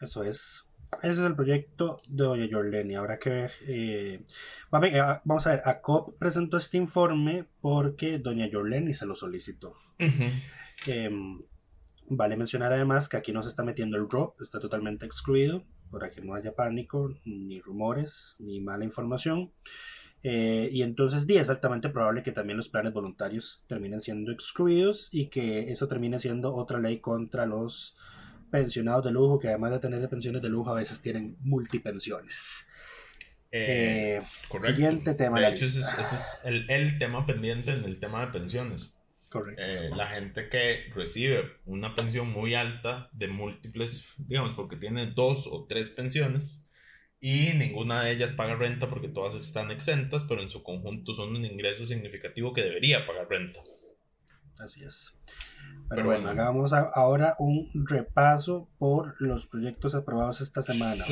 [0.00, 0.69] Eso es.
[1.02, 2.94] Ese es el proyecto de Doña Jorleni.
[2.94, 3.52] Ahora que ver.
[3.66, 4.24] Eh,
[4.70, 9.76] vamos a ver, ACOP presentó este informe porque Doña Jorleni se lo solicitó.
[10.86, 11.42] Em,
[12.08, 16.10] vale mencionar además que aquí no se está metiendo el ROP, está totalmente excluido para
[16.10, 19.52] que no haya pánico, ni rumores, ni mala información.
[20.22, 25.28] Eh, y entonces es altamente probable que también los planes voluntarios terminen siendo excluidos y
[25.28, 27.96] que eso termine siendo otra ley contra los
[28.50, 32.66] pensionados de lujo que además de tener pensiones de lujo a veces tienen multipensiones.
[33.52, 34.76] Eh, eh, correcto.
[34.76, 35.40] Siguiente tema.
[35.40, 38.96] De hecho, ese, es el, tema pendiente en el tema de pensiones.
[39.28, 39.62] Correcto.
[39.62, 45.48] Eh, la gente que recibe una pensión muy alta de múltiples, digamos, porque tiene dos
[45.50, 46.68] o tres pensiones
[47.20, 51.36] y ninguna de ellas paga renta porque todas están exentas, pero en su conjunto son
[51.36, 53.60] un ingreso significativo que debería pagar renta.
[54.58, 55.14] Así es.
[55.88, 61.02] Pero, bueno, hagamos ahora un repaso por los proyectos aprobados esta semana.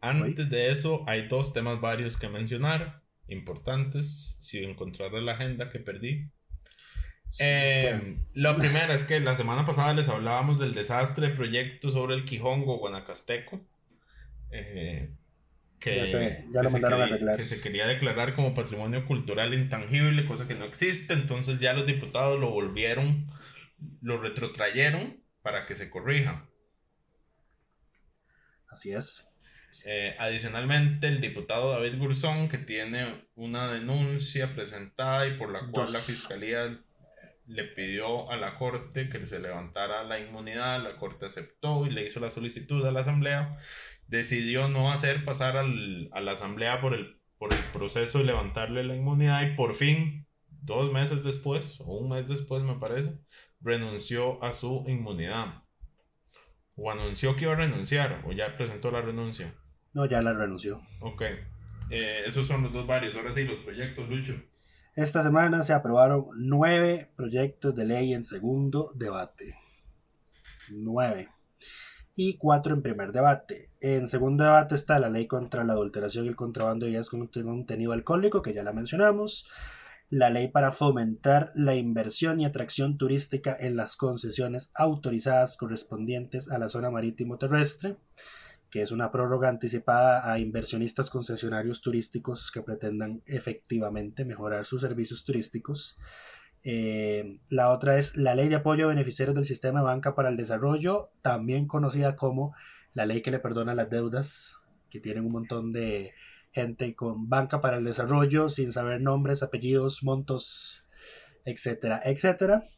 [0.00, 5.78] Antes de eso, hay dos temas varios que mencionar, importantes, si encontrar la agenda que
[5.78, 6.30] perdí.
[7.38, 12.14] Eh, la primera es que la semana pasada les hablábamos del desastre de proyectos sobre
[12.14, 13.60] el Quijongo guanacasteco.
[14.50, 15.14] Eh,
[15.78, 16.06] que,
[17.44, 22.38] se quería, declarar como patrimonio cultural intangible, cosa que no existe, entonces ya los diputados
[22.38, 23.30] lo volvieron,
[24.00, 26.48] lo retrotrayeron para que se corrija.
[28.68, 29.28] Así es.
[29.84, 35.92] Eh, adicionalmente, el diputado David Gurzón, que tiene una denuncia presentada y por la cual
[35.92, 36.78] la fiscalía
[37.46, 42.04] le pidió a la corte que se levantara la inmunidad, la corte aceptó y le
[42.04, 43.56] hizo la solicitud a la asamblea
[44.08, 48.82] decidió no hacer pasar al, a la asamblea por el, por el proceso de levantarle
[48.82, 53.20] la inmunidad y por fin, dos meses después, o un mes después me parece,
[53.60, 55.62] renunció a su inmunidad.
[56.74, 59.54] O anunció que iba a renunciar, o ya presentó la renuncia.
[59.92, 60.80] No, ya la renunció.
[61.00, 61.22] Ok.
[61.90, 63.16] Eh, esos son los dos varios.
[63.16, 64.34] Ahora sí, los proyectos, Lucho.
[64.94, 69.56] Esta semana se aprobaron nueve proyectos de ley en segundo debate.
[70.70, 71.28] Nueve
[72.20, 73.70] y cuatro en primer debate.
[73.80, 77.28] En segundo debate está la ley contra la adulteración y el contrabando de ideas con
[77.28, 79.46] contenido alcohólico, que ya la mencionamos,
[80.10, 86.58] la ley para fomentar la inversión y atracción turística en las concesiones autorizadas correspondientes a
[86.58, 87.94] la zona marítimo terrestre,
[88.68, 95.24] que es una prórroga anticipada a inversionistas concesionarios turísticos que pretendan efectivamente mejorar sus servicios
[95.24, 95.96] turísticos
[96.64, 100.28] Eh, la otra es la Ley de Apoyo a Beneficiarios del Sistema de Banca para
[100.28, 102.54] el Desarrollo, también conocida como
[102.92, 104.56] la ley que le perdona las deudas,
[104.90, 106.12] que tienen un montón de
[106.52, 110.86] gente con banca para el desarrollo sin saber nombres, apellidos, montos,
[111.44, 112.68] etcétera, etcétera.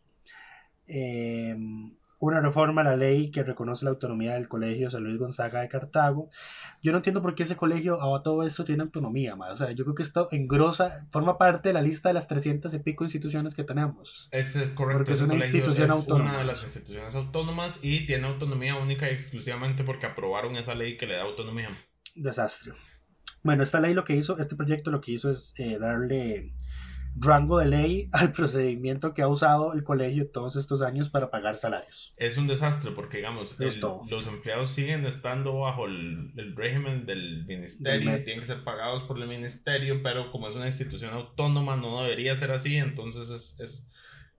[0.87, 1.57] Eh,
[2.21, 5.68] una reforma a la ley que reconoce la autonomía del Colegio San Luis Gonzaga de
[5.68, 6.29] Cartago.
[6.83, 9.85] Yo no entiendo por qué ese colegio, a todo esto, tiene autonomía, O sea, yo
[9.85, 13.55] creo que esto engrosa, forma parte de la lista de las 300 y pico instituciones
[13.55, 14.29] que tenemos.
[14.33, 14.99] Es eh, correcto.
[14.99, 16.31] Porque es una institución autónoma.
[16.31, 20.99] una de las instituciones autónomas y tiene autonomía única y exclusivamente porque aprobaron esa ley
[20.99, 21.71] que le da autonomía.
[22.14, 22.75] Desastre.
[23.43, 26.53] Bueno, esta ley lo que hizo, este proyecto lo que hizo es eh, darle
[27.16, 31.58] rango de ley al procedimiento que ha usado el colegio todos estos años para pagar
[31.58, 32.12] salarios.
[32.16, 33.56] Es un desastre porque, digamos,
[34.08, 39.20] los empleados siguen estando bajo el, régimen del ministerio y tienen que ser pagados por
[39.20, 43.90] el ministerio, pero como es una institución autónoma no debería ser así, entonces es, es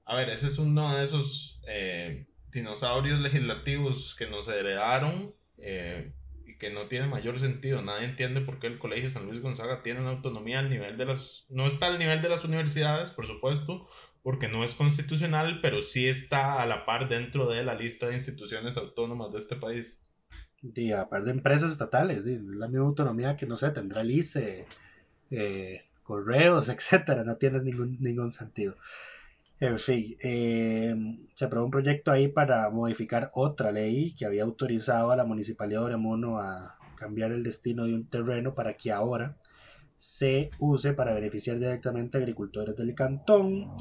[0.06, 5.34] a ver, ese es uno de esos eh, dinosaurios legislativos que nos heredaron.
[5.58, 6.14] Eh,
[6.62, 7.82] que no tiene mayor sentido.
[7.82, 11.06] Nadie entiende por qué el Colegio San Luis Gonzaga tiene una autonomía al nivel de
[11.06, 11.48] las...
[11.50, 13.88] No está al nivel de las universidades, por supuesto,
[14.22, 18.14] porque no es constitucional, pero sí está a la par dentro de la lista de
[18.14, 20.06] instituciones autónomas de este país.
[20.62, 24.68] Y a par de empresas estatales, la misma autonomía que, no sé, tendrá el ICE,
[25.32, 28.76] eh, correos, etcétera, no tiene ningún, ningún sentido.
[29.62, 30.96] En fin, eh,
[31.36, 35.82] se aprobó un proyecto ahí para modificar otra ley que había autorizado a la municipalidad
[35.82, 39.38] de Oremono a cambiar el destino de un terreno para que ahora
[40.00, 43.78] se use para beneficiar directamente a agricultores del cantón.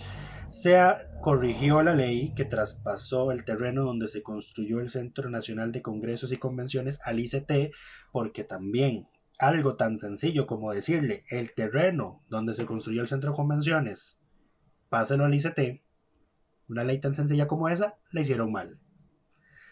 [0.50, 0.78] Se
[1.22, 6.30] corrigió la ley que traspasó el terreno donde se construyó el Centro Nacional de Congresos
[6.30, 7.72] y Convenciones al ICT,
[8.12, 9.08] porque también
[9.38, 14.19] algo tan sencillo como decirle el terreno donde se construyó el Centro de Convenciones
[14.90, 15.80] páselo al ICT,
[16.68, 18.78] una ley tan sencilla como esa, la hicieron mal.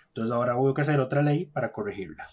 [0.06, 2.28] Entonces ahora hubo que hacer otra ley para corregirla.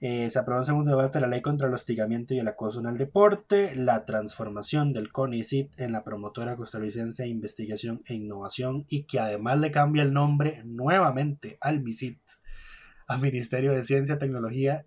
[0.00, 2.86] Eh, se aprobó en segundo debate la ley contra el hostigamiento y el acoso en
[2.86, 9.04] el deporte, la transformación del CONICIT en la promotora costarricense de investigación e innovación y
[9.04, 12.20] que además le cambia el nombre nuevamente al MISIT,
[13.06, 14.84] al Ministerio de Ciencia, Tecnología,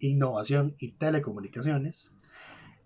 [0.00, 2.12] Innovación y Telecomunicaciones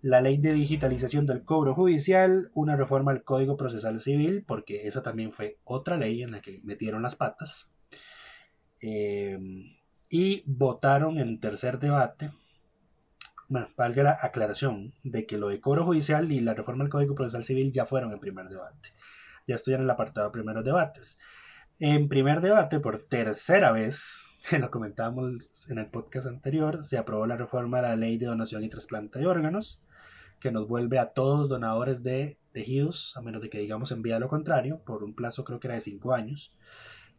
[0.05, 5.01] la ley de digitalización del cobro judicial, una reforma al Código Procesal Civil, porque esa
[5.01, 7.71] también fue otra ley en la que metieron las patas.
[8.81, 9.39] Eh,
[10.07, 12.29] y votaron en tercer debate,
[13.47, 17.15] bueno, valga la aclaración de que lo de cobro judicial y la reforma al Código
[17.15, 18.89] Procesal Civil ya fueron en primer debate.
[19.47, 21.17] Ya estoy en el apartado de primeros debates.
[21.79, 27.37] En primer debate, por tercera vez, lo comentábamos en el podcast anterior, se aprobó la
[27.37, 29.81] reforma de la ley de donación y trasplante de órganos
[30.45, 34.29] que nos vuelve a todos donadores de tejidos, a menos de que digamos envía lo
[34.29, 36.53] contrario, por un plazo creo que era de 5 años.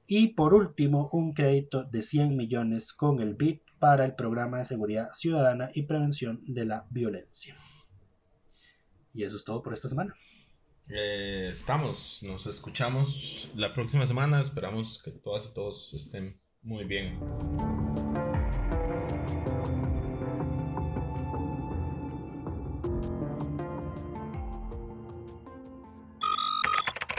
[0.06, 4.64] Y por último, un crédito de 100 millones con el BID para el programa de
[4.64, 7.56] seguridad ciudadana y prevención de la violencia.
[9.12, 10.14] Y eso es todo por esta semana.
[10.88, 14.40] Eh, estamos, nos escuchamos la próxima semana.
[14.40, 17.18] Esperamos que todas y todos estén muy bien.